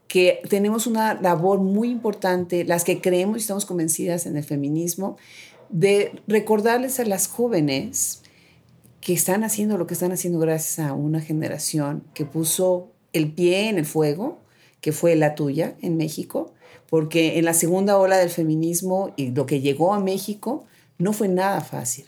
[0.07, 5.17] que tenemos una labor muy importante, las que creemos y estamos convencidas en el feminismo,
[5.69, 8.21] de recordarles a las jóvenes
[9.01, 13.69] que están haciendo lo que están haciendo gracias a una generación que puso el pie
[13.69, 14.39] en el fuego,
[14.81, 16.53] que fue la tuya en México,
[16.89, 20.65] porque en la segunda ola del feminismo y lo que llegó a México
[20.97, 22.05] no fue nada fácil.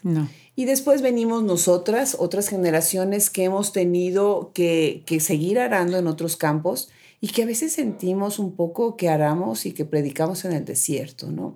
[0.55, 6.37] Y después venimos nosotras, otras generaciones que hemos tenido que, que seguir arando en otros
[6.37, 6.89] campos
[7.19, 11.31] y que a veces sentimos un poco que aramos y que predicamos en el desierto,
[11.31, 11.55] ¿no?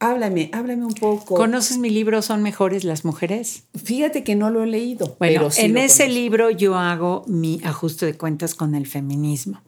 [0.00, 1.34] Háblame, háblame un poco.
[1.34, 3.64] ¿Conoces mi libro Son mejores las mujeres?
[3.74, 5.16] Fíjate que no lo he leído.
[5.18, 9.60] Bueno, en ese libro yo hago mi ajuste de cuentas con el feminismo,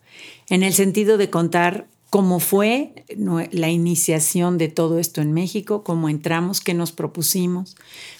[0.48, 6.08] en el sentido de contar cómo fue la iniciación de todo esto en México, cómo
[6.08, 7.76] entramos, qué nos propusimos,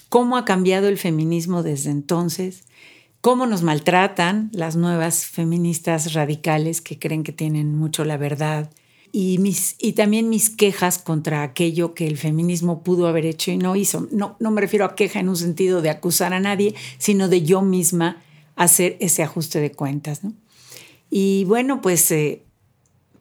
[0.09, 2.63] cómo ha cambiado el feminismo desde entonces,
[3.21, 8.69] cómo nos maltratan las nuevas feministas radicales que creen que tienen mucho la verdad
[9.11, 13.57] y, mis, y también mis quejas contra aquello que el feminismo pudo haber hecho y
[13.57, 14.07] no hizo.
[14.11, 17.43] No, no me refiero a queja en un sentido de acusar a nadie, sino de
[17.43, 18.21] yo misma
[18.55, 20.21] hacer ese ajuste de cuentas.
[21.09, 22.43] Y bueno, pues eh,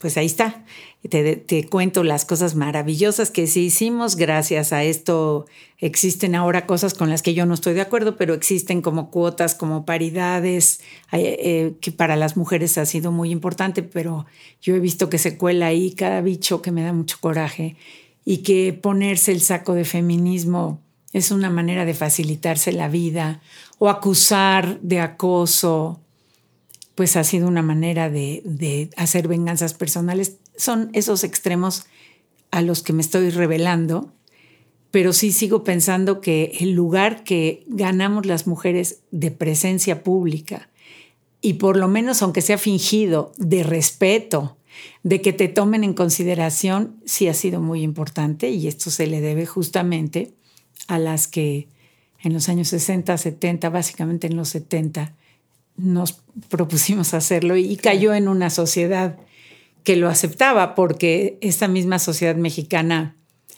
[0.01, 0.65] pues ahí está.
[1.09, 4.17] Te, cuento las cosas maravillosas que sí hicimos.
[4.17, 5.47] Gracias a esto
[5.79, 9.55] existen ahora cosas con las que yo no estoy de acuerdo, pero existen como cuotas,
[9.55, 10.81] como paridades,
[11.13, 14.25] eh, que para las mujeres ha sido muy importante, pero
[14.63, 17.77] yo he visto que se cuela ahí cada bicho que me da mucho coraje
[18.25, 20.81] y que ponerse el saco de feminismo
[21.13, 23.43] es una manera de facilitarse la vida
[23.79, 26.01] o acusar de acoso
[27.01, 30.37] pues ha sido una manera de, hacer venganzas personales.
[30.55, 31.87] Son esos extremos
[32.51, 34.13] a los que me estoy revelando,
[34.91, 40.69] pero sí sigo pensando que el lugar que ganamos las mujeres de presencia pública,
[41.41, 44.59] y por lo menos aunque sea fingido, de respeto,
[45.03, 49.23] de que te tomen en consideración, sí ha sido muy importante y esto se le
[49.23, 50.35] debe justamente
[50.87, 51.67] a las que
[52.23, 55.15] en los años 60, 70, básicamente en los 70,
[55.83, 59.19] nos propusimos hacerlo y cayó en una sociedad
[59.85, 63.17] que lo aceptaba porque esta misma sociedad mexicana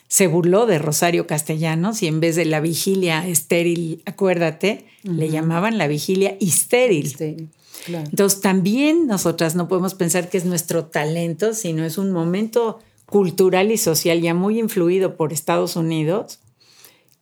[0.08, 5.78] se burló de Rosario Castellanos y en vez de la vigilia estéril, acuérdate, le llamaban
[5.78, 7.48] la vigilia estéril.
[7.88, 13.72] Entonces también nosotras no podemos pensar que es nuestro talento, sino es un momento cultural
[13.72, 16.40] y social ya muy influido por Estados Unidos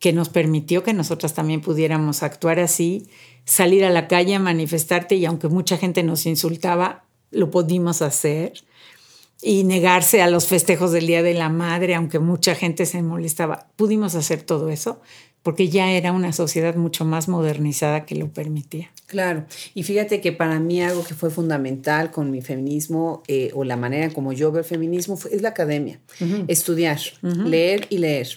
[0.01, 3.07] que nos permitió que nosotras también pudiéramos actuar así,
[3.45, 8.53] salir a la calle a manifestarte y aunque mucha gente nos insultaba, lo pudimos hacer
[9.43, 13.67] y negarse a los festejos del Día de la Madre, aunque mucha gente se molestaba,
[13.75, 14.99] pudimos hacer todo eso
[15.43, 18.91] porque ya era una sociedad mucho más modernizada que lo permitía.
[19.11, 19.43] Claro,
[19.73, 23.75] y fíjate que para mí algo que fue fundamental con mi feminismo eh, o la
[23.75, 25.99] manera como yo veo el feminismo es la academia,
[26.47, 28.29] estudiar, leer y leer.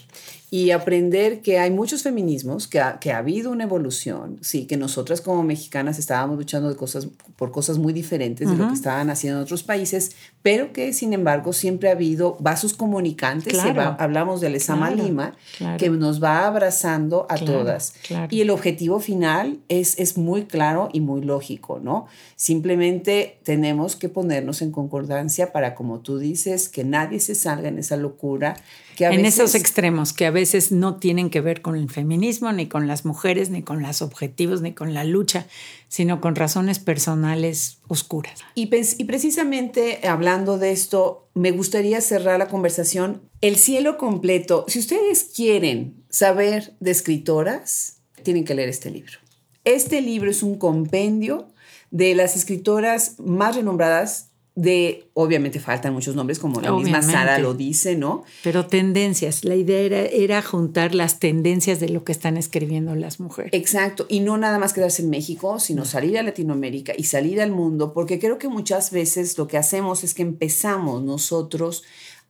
[0.51, 4.77] Y aprender que hay muchos feminismos, que ha, que ha habido una evolución, sí, que
[4.77, 9.09] nosotras como mexicanas estábamos luchando de cosas, por cosas muy diferentes de lo que estaban
[9.09, 10.11] haciendo en otros países,
[10.43, 13.59] pero que sin embargo siempre ha habido vasos comunicantes,
[13.97, 15.35] hablamos de Lesama Lima,
[15.77, 17.93] que nos va abrazando a todas.
[18.29, 22.07] Y el objetivo final es, es muy claro y muy lógico, ¿no?
[22.35, 27.79] Simplemente tenemos que ponernos en concordancia para, como tú dices, que nadie se salga en
[27.79, 28.55] esa locura
[28.99, 32.87] en esos extremos que a veces no tienen que ver con el feminismo, ni con
[32.87, 35.47] las mujeres, ni con los objetivos, ni con la lucha,
[35.87, 38.39] sino con razones personales oscuras.
[38.55, 43.21] Y, y precisamente hablando de esto, me gustaría cerrar la conversación.
[43.41, 49.24] El cielo completo, si ustedes quieren saber de escritoras, tienen que leer este libro.
[49.65, 51.47] Este libro es un compendio
[51.91, 57.53] de las escritoras más renombradas de, obviamente faltan muchos nombres, como la misma Sara lo
[57.53, 58.23] dice, ¿no?
[58.41, 63.51] Pero tendencias, la idea era, juntar las tendencias de lo que están escribiendo las mujeres.
[63.53, 67.51] Exacto, y no nada más quedarse en México, sino salir a Latinoamérica y salir al
[67.51, 71.83] mundo, porque creo que muchas veces lo que hacemos es que empezamos nosotros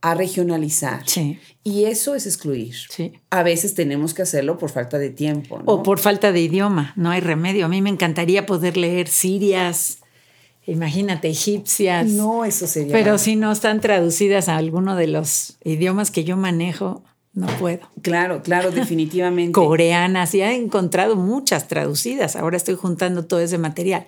[0.05, 1.01] a regionalizar.
[1.07, 1.39] Sí.
[1.63, 2.75] Y eso es excluir.
[2.89, 3.13] Sí.
[3.31, 5.59] A veces tenemos que hacerlo por falta de tiempo.
[5.65, 7.65] O por falta de idioma, no hay remedio.
[7.65, 9.97] A mí me encantaría poder leer Sirias,
[10.67, 12.05] imagínate, egipcias.
[12.05, 12.93] No, eso sería.
[12.93, 17.01] Pero si no están traducidas a alguno de los idiomas que yo manejo,
[17.33, 17.89] no puedo.
[18.03, 19.53] Claro, claro, definitivamente.
[19.53, 22.35] Coreanas, y he encontrado muchas traducidas.
[22.35, 24.05] Ahora estoy juntando todo ese material,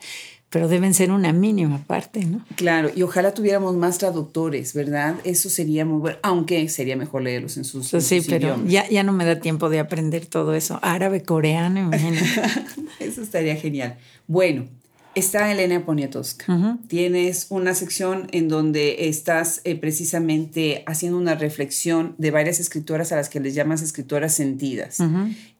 [0.49, 2.45] pero deben ser una mínima parte, ¿no?
[2.55, 5.15] Claro, y ojalá tuviéramos más traductores, ¿verdad?
[5.25, 9.03] Eso sería muy bueno, aunque sería mejor leerlos en sus, pues sí, pero Ya, ya
[9.03, 10.79] no me da tiempo de aprender todo eso.
[10.81, 12.25] Árabe, coreano, imagínate.
[12.99, 13.97] eso estaría genial.
[14.27, 14.67] Bueno,
[15.15, 16.77] está Elena Poniatowska.
[16.87, 23.17] Tienes una sección en donde estás eh, precisamente haciendo una reflexión de varias escritoras a
[23.17, 24.99] las que les llamas escritoras sentidas.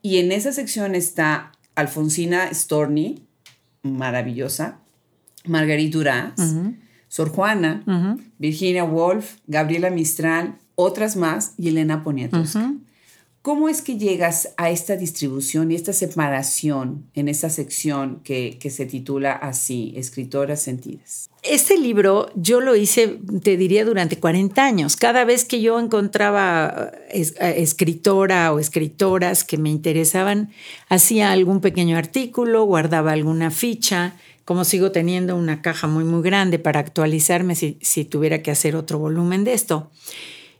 [0.02, 3.27] Y en esa sección está Alfonsina Storni,
[3.96, 4.80] maravillosa,
[5.46, 6.56] Margarita Duras,
[7.08, 7.84] Sor Juana,
[8.38, 12.74] Virginia Woolf, Gabriela Mistral, otras más y Elena Poniatowska.
[13.48, 18.86] ¿Cómo es que llegas a esta distribución y esta separación en esta sección que, se
[18.86, 21.30] titula así, Escritoras Sentidas?
[21.44, 24.98] Este libro yo lo hice, te diría, durante 40 años.
[24.98, 30.50] Cada vez que yo encontraba eh, escritora o escritoras que me interesaban,
[30.90, 36.60] hacía algún pequeño artículo, guardaba alguna ficha, como sigo teniendo una caja muy, muy grande
[36.60, 39.90] para actualizarme si, si tuviera que hacer otro volumen de esto.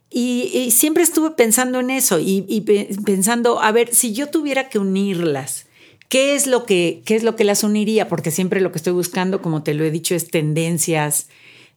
[0.10, 2.62] Y, siempre estuve pensando en eso y,
[3.06, 5.66] pensando, a ver, si yo tuviera que unirlas,
[6.10, 8.08] ¿qué es, lo que, ¿qué es lo que las uniría?
[8.08, 11.28] Porque siempre lo que estoy buscando, como te lo he dicho, es tendencias,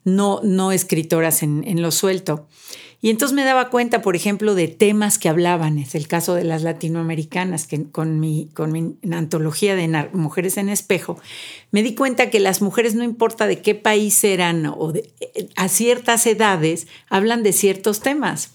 [0.04, 2.46] no, no escritoras en, en lo suelto.
[3.02, 5.78] Y entonces me daba cuenta, por ejemplo, de temas que hablaban.
[5.78, 10.68] Es el caso de las latinoamericanas, que con mi, con mi antología de Mujeres en
[10.68, 11.18] Espejo,
[11.70, 14.92] me di cuenta que las mujeres, no importa de qué país eran o
[15.56, 18.50] a ciertas edades, hablan de ciertos temas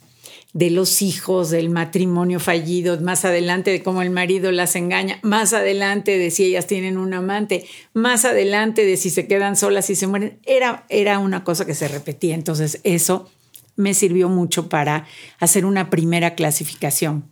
[0.55, 5.51] de los hijos, del matrimonio fallido, más adelante de cómo el marido las engaña, más
[5.51, 9.95] adelante de si ellas tienen un amante, más adelante de si se quedan solas y
[9.95, 10.39] se mueren.
[10.45, 12.35] Era, era una cosa que se repetía.
[12.35, 13.29] Entonces eso
[13.76, 15.05] me sirvió mucho para
[15.39, 17.30] hacer una primera clasificación.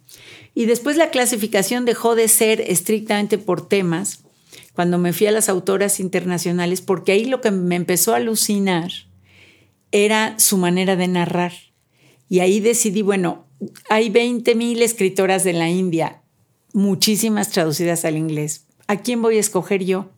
[0.55, 4.23] Y después la clasificación dejó de ser estrictamente por temas
[4.73, 8.91] cuando me fui a las autoras internacionales, porque ahí lo que me empezó a alucinar
[9.91, 11.53] era su manera de narrar.
[12.27, 13.45] Y ahí decidí, bueno,
[13.89, 16.21] hay 20 mil escritoras de la India,
[16.73, 18.65] muchísimas traducidas al inglés.
[18.87, 20.09] ¿A quién voy a escoger yo?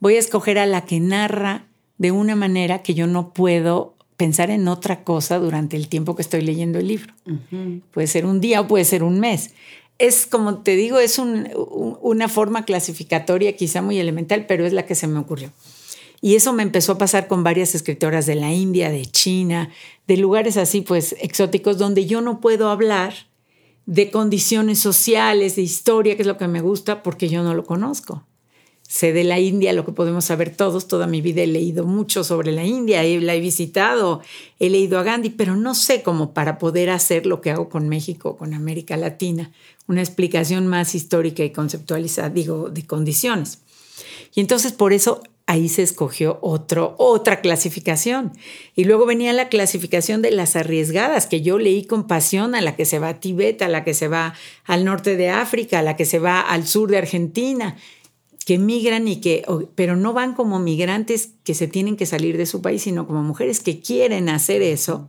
[0.00, 4.50] Voy a escoger a la que narra de una manera que yo no puedo pensar
[4.50, 7.14] en otra cosa durante el tiempo que estoy leyendo el libro.
[7.92, 9.50] Puede ser un día o puede ser un mes.
[9.98, 14.94] Es como te digo, es una forma clasificatoria quizá muy elemental, pero es la que
[14.94, 15.52] se me ocurrió.
[16.20, 19.70] Y eso me empezó a pasar con varias escritoras de la India, de China,
[20.06, 23.14] de lugares así pues exóticos donde yo no puedo hablar
[23.86, 27.64] de condiciones sociales, de historia, que es lo que me gusta, porque yo no lo
[27.66, 28.24] conozco
[28.88, 30.88] sé de la India lo que podemos saber todos.
[30.88, 34.20] Toda mi vida he leído mucho sobre la India, la he visitado,
[34.60, 37.88] he leído a Gandhi, pero no sé cómo para poder hacer lo que hago con
[37.88, 39.50] México, con América Latina,
[39.86, 43.58] una explicación más histórica y conceptualizada, digo, de condiciones.
[44.34, 48.32] Y entonces por eso ahí se escogió otro, otra clasificación.
[48.74, 52.76] Y luego venía la clasificación de las arriesgadas, que yo leí con pasión, a la
[52.76, 55.82] que se va a Tibet, a la que se va al norte de África, a
[55.82, 57.76] la que se va al sur de Argentina
[58.44, 62.46] que migran y que, pero no van como migrantes que se tienen que salir de
[62.46, 65.08] su país, sino como mujeres que quieren hacer eso.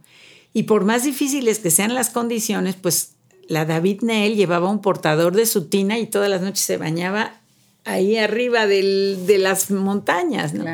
[0.53, 3.15] Y por más difíciles que sean las condiciones, pues
[3.47, 7.41] la David Neel llevaba un portador de su tina y todas las noches se bañaba
[7.83, 10.53] ahí arriba de las montañas.
[10.53, 10.65] ¿no?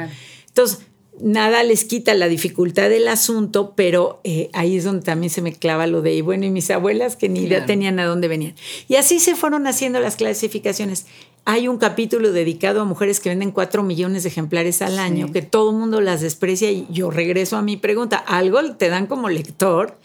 [0.47, 0.79] Entonces,
[1.19, 5.53] nada les quita la dificultad del asunto, pero eh, ahí es donde también se me
[5.53, 8.55] clava lo de, y bueno, y mis abuelas que ni idea tenían a dónde venían.
[8.87, 11.05] Y así se fueron haciendo las clasificaciones.
[11.43, 15.41] Hay un capítulo dedicado a mujeres que venden cuatro millones de ejemplares al año, que
[15.41, 19.27] todo el mundo las desprecia y yo regreso a mi pregunta, algo te dan como
[19.27, 19.97] lector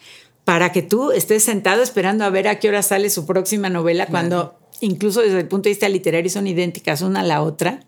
[0.44, 4.06] para que tú estés sentado esperando a ver a qué hora sale su próxima novela
[4.06, 7.80] cuando incluso desde el punto de vista literario son idénticas una a la otra,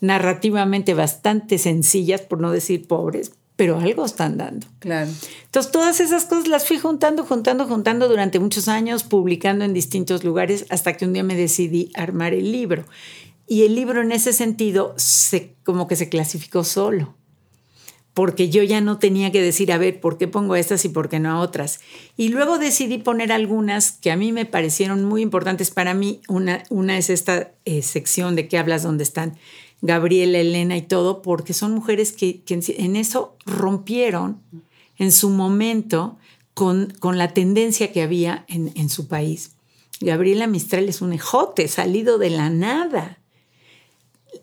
[0.00, 4.68] narrativamente bastante sencillas, por no decir pobres, pero algo están dando.
[4.78, 5.10] Claro.
[5.46, 10.22] Entonces, todas esas cosas las fui juntando, juntando, juntando durante muchos años, publicando en distintos
[10.22, 12.84] lugares, hasta que un día me decidí armar el libro.
[13.48, 17.16] Y el libro en ese sentido se, como que se clasificó solo,
[18.14, 21.08] porque yo ya no tenía que decir, a ver, ¿por qué pongo estas y por
[21.08, 21.80] qué no a otras?
[22.16, 26.20] Y luego decidí poner algunas que a mí me parecieron muy importantes para mí.
[26.28, 29.36] Una, una es esta eh, sección de qué hablas, donde están
[29.80, 34.40] Gabriela, Elena y todo, porque son mujeres que, en eso rompieron
[34.98, 36.18] en su momento
[36.54, 39.52] con, con la tendencia que había en, en, su país.
[40.00, 43.18] Gabriela Mistral es un ejote salido de la nada.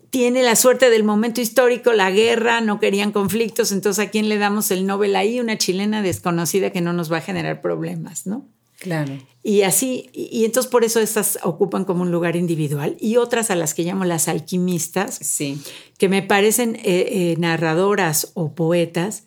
[0.08, 4.38] Tiene la suerte del momento histórico, la guerra, no querían conflictos, entonces a quién le
[4.38, 8.46] damos el Nobel ahí, una chilena desconocida que no nos va a generar problemas, ¿no?
[8.78, 9.18] Claro.
[9.42, 13.56] Y así, y, entonces por eso estas ocupan como un lugar individual y otras a
[13.56, 15.60] las que llamo las alquimistas, sí.
[15.98, 19.24] que me parecen eh, eh, narradoras o poetas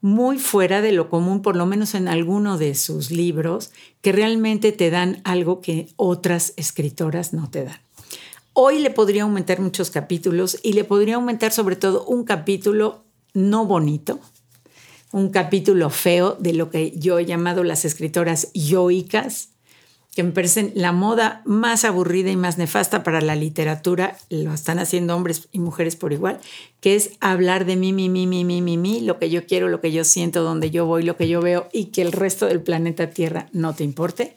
[0.00, 4.72] muy fuera de lo común, por lo menos en alguno de sus libros, que realmente
[4.72, 7.80] te dan algo que otras escritoras no te dan.
[8.52, 13.66] Hoy le podría aumentar muchos capítulos y le podría aumentar sobre todo un capítulo no
[13.66, 14.20] bonito,
[15.12, 19.50] un capítulo feo de lo que yo he llamado las escritoras yoicas,
[20.14, 24.80] que me parecen la moda más aburrida y más nefasta para la literatura, lo están
[24.80, 26.40] haciendo hombres y mujeres por igual,
[26.80, 29.68] que es hablar de mí, mí, mí, mí, mí, mí, mí, lo que yo quiero,
[29.68, 32.46] lo que yo siento, donde yo voy, lo que yo veo y que el resto
[32.46, 34.34] del planeta Tierra no te importe.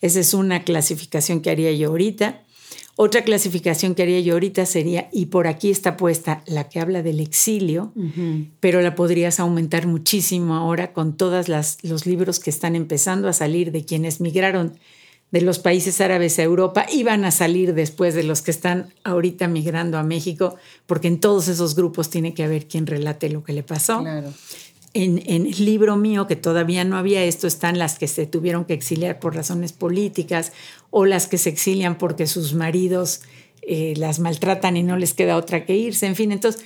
[0.00, 2.42] Esa es una clasificación que haría yo ahorita.
[3.00, 7.00] Otra clasificación que haría yo ahorita sería, y por aquí está puesta la que habla
[7.00, 7.92] del exilio,
[8.58, 13.70] pero la podrías aumentar muchísimo ahora con todos los libros que están empezando a salir
[13.70, 14.80] de quienes migraron
[15.30, 18.92] de los países árabes a Europa y van a salir después de los que están
[19.04, 23.44] ahorita migrando a México, porque en todos esos grupos tiene que haber quien relate lo
[23.44, 24.00] que le pasó.
[24.00, 24.32] Claro.
[25.04, 28.74] En, el libro mío, que todavía no había esto, están las que se tuvieron que
[28.74, 30.52] exiliar por razones políticas
[30.90, 33.22] o las que se exilian porque sus maridos
[33.62, 36.06] eh, las maltratan y no les queda otra que irse.
[36.06, 36.64] En fin, entonces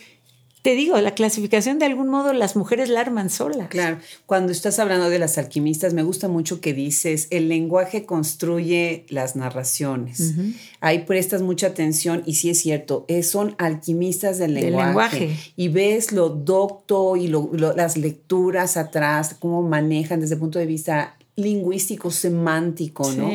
[0.62, 3.66] te digo, la clasificación de algún modo las mujeres la arman solas.
[3.68, 9.04] Claro, cuando estás hablando de las alquimistas, me gusta mucho que dices, el lenguaje construye
[9.08, 10.34] las narraciones.
[10.80, 15.36] Ahí prestas mucha atención y sí es cierto, son alquimistas del lenguaje.
[15.56, 21.16] Y ves lo docto y las lecturas atrás, cómo manejan desde el punto de vista
[21.34, 23.30] lingüístico, semántico, ¿no?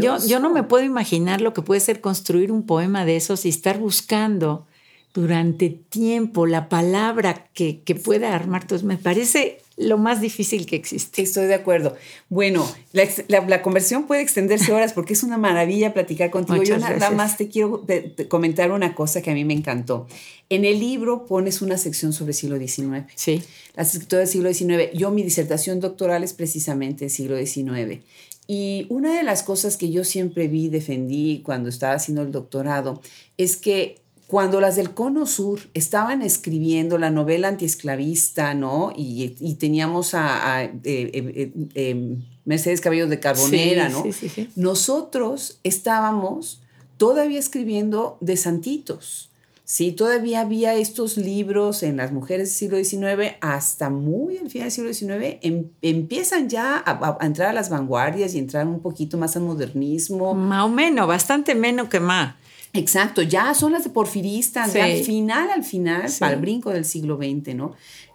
[0.00, 3.44] Yo, yo no me puedo imaginar lo que puede ser construir un poema de esos
[3.44, 4.66] y estar buscando
[5.14, 8.62] durante tiempo la palabra que, que pueda armar.
[8.62, 11.22] Entonces, me parece lo más difícil que existe.
[11.22, 11.96] Estoy de acuerdo.
[12.28, 16.62] Bueno, la, conversión puede extenderse horas porque es una maravilla platicar contigo.
[16.62, 17.84] Yo nada más te quiero
[18.28, 20.06] comentar una cosa que a mí me encantó.
[20.48, 23.06] En el libro pones una sección sobre siglo XIX.
[23.14, 23.42] Sí.
[23.74, 24.92] Las escritoras del siglo XIX.
[24.94, 28.02] Yo mi disertación doctoral es precisamente siglo XIX.
[28.46, 33.00] Y una de las cosas que yo siempre vi, defendí cuando estaba haciendo el doctorado,
[33.38, 34.01] es que
[34.32, 38.90] cuando las del Cono Sur estaban escribiendo la novela antiesclavista, ¿no?
[38.96, 39.28] Y,
[39.60, 42.16] teníamos a, eh, eh, eh,
[42.46, 44.02] Mercedes Cabello de Carbonera, ¿no?
[44.04, 46.62] Sí, sí, Nosotros estábamos
[46.96, 49.28] todavía escribiendo de santitos.
[49.64, 54.70] Sí, todavía había estos libros en las mujeres del siglo XIX, hasta muy al final
[54.70, 58.80] del siglo XIX, em, empiezan ya a, a, entrar a las vanguardias y entrar un
[58.80, 60.32] poquito más al modernismo.
[60.32, 62.36] Más o menos, bastante menos que más.
[62.74, 67.18] Exacto, ya son las de porfiristas, al final, al final, para el brinco del siglo
[67.18, 67.74] XX, ¿no?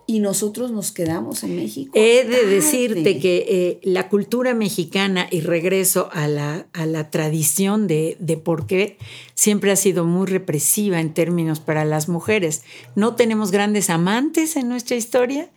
[0.09, 1.91] Y nosotros nos quedamos en México.
[1.93, 7.87] He de decirte que eh, la cultura mexicana, y regreso a la, a la tradición
[7.87, 8.97] de, de por qué
[9.35, 12.63] siempre ha sido muy represiva en términos para las mujeres.
[12.95, 15.49] No tenemos grandes amantes en nuestra historia,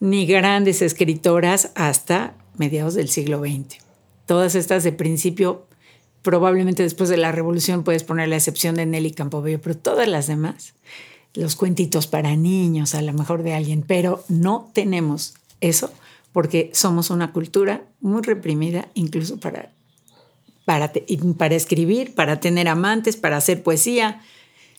[0.00, 3.78] ni grandes escritoras hasta mediados del siglo XX.
[4.26, 5.66] Todas estas de principio
[6.22, 10.26] probablemente después de la revolución puedes poner la excepción de Nelly Campobello, pero todas las
[10.26, 10.74] demás,
[11.34, 15.90] los cuentitos para niños, a lo mejor de alguien, pero no tenemos eso
[16.32, 19.72] porque somos una cultura muy reprimida, incluso para,
[20.64, 20.92] para,
[21.36, 24.20] para escribir, para tener amantes, para hacer poesía.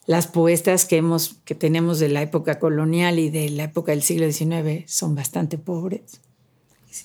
[0.07, 1.03] Las poetas que,
[1.45, 5.57] que tenemos de la época colonial y de la época del siglo XIX son bastante
[5.57, 6.21] pobres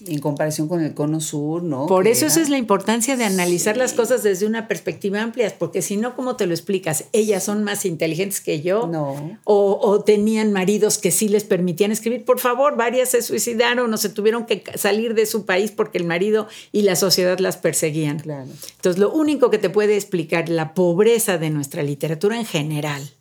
[0.07, 1.87] en comparación con el cono sur, ¿no?
[1.87, 5.81] Por eso esa es la importancia de analizar las cosas desde una perspectiva amplia, porque
[5.81, 7.05] si no, ¿cómo te lo explicas?
[7.13, 8.89] Ellas son más inteligentes que yo.
[8.89, 9.39] No.
[9.45, 12.25] O, tenían maridos que sí les permitían escribir.
[12.25, 16.05] Por favor, varias se suicidaron o se tuvieron que salir de su país porque el
[16.05, 18.19] marido y la sociedad las perseguían.
[18.19, 18.49] Claro.
[18.77, 23.16] Entonces, lo único que te puede explicar la pobreza de nuestra literatura en general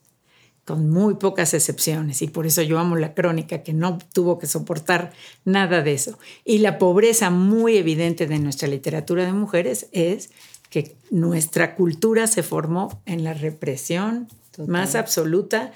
[0.66, 4.47] con muy pocas excepciones, y por eso yo amo la crónica, que no tuvo que
[4.47, 5.13] soportar
[5.45, 6.18] nada de eso.
[6.43, 10.32] Y la pobreza muy evidente de nuestra literatura de mujeres es
[10.72, 14.28] que nuestra cultura se formó en la represión
[14.68, 15.72] más absoluta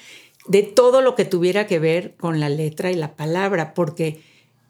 [0.47, 4.21] de todo lo que tuviera que ver con la letra y la palabra, porque,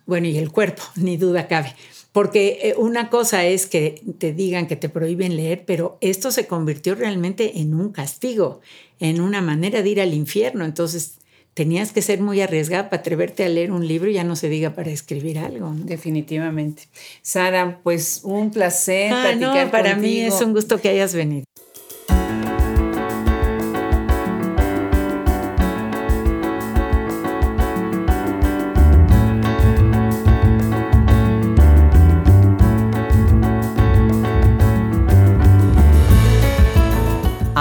[0.05, 1.73] bueno, y el cuerpo, ni duda cabe.
[2.11, 6.47] Porque eh, una cosa es que te digan que te prohíben leer, pero esto se
[6.47, 8.61] convirtió realmente en un castigo,
[8.99, 10.65] en una manera de ir al infierno.
[10.65, 11.19] Entonces
[11.53, 14.75] tenías que ser muy arriesgada para atreverte a leer un libro, ya no se diga
[14.75, 15.73] para escribir algo.
[15.75, 16.83] Definitivamente.
[17.21, 21.45] Sara, pues un placer ah, platicar para mí es un gusto que hayas venido.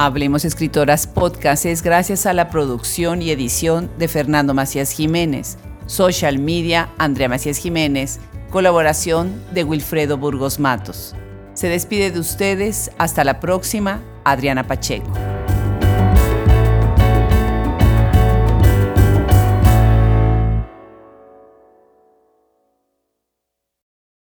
[0.01, 6.39] Hablemos Escritoras Podcast es gracias a la producción y edición de Fernando Macías Jiménez, social
[6.39, 11.17] media Andrea Macías Jiménez, colaboración de Wilfredo Burgos Matos.
[11.55, 15.11] Se despide de ustedes, hasta la próxima, Adriana Pacheco.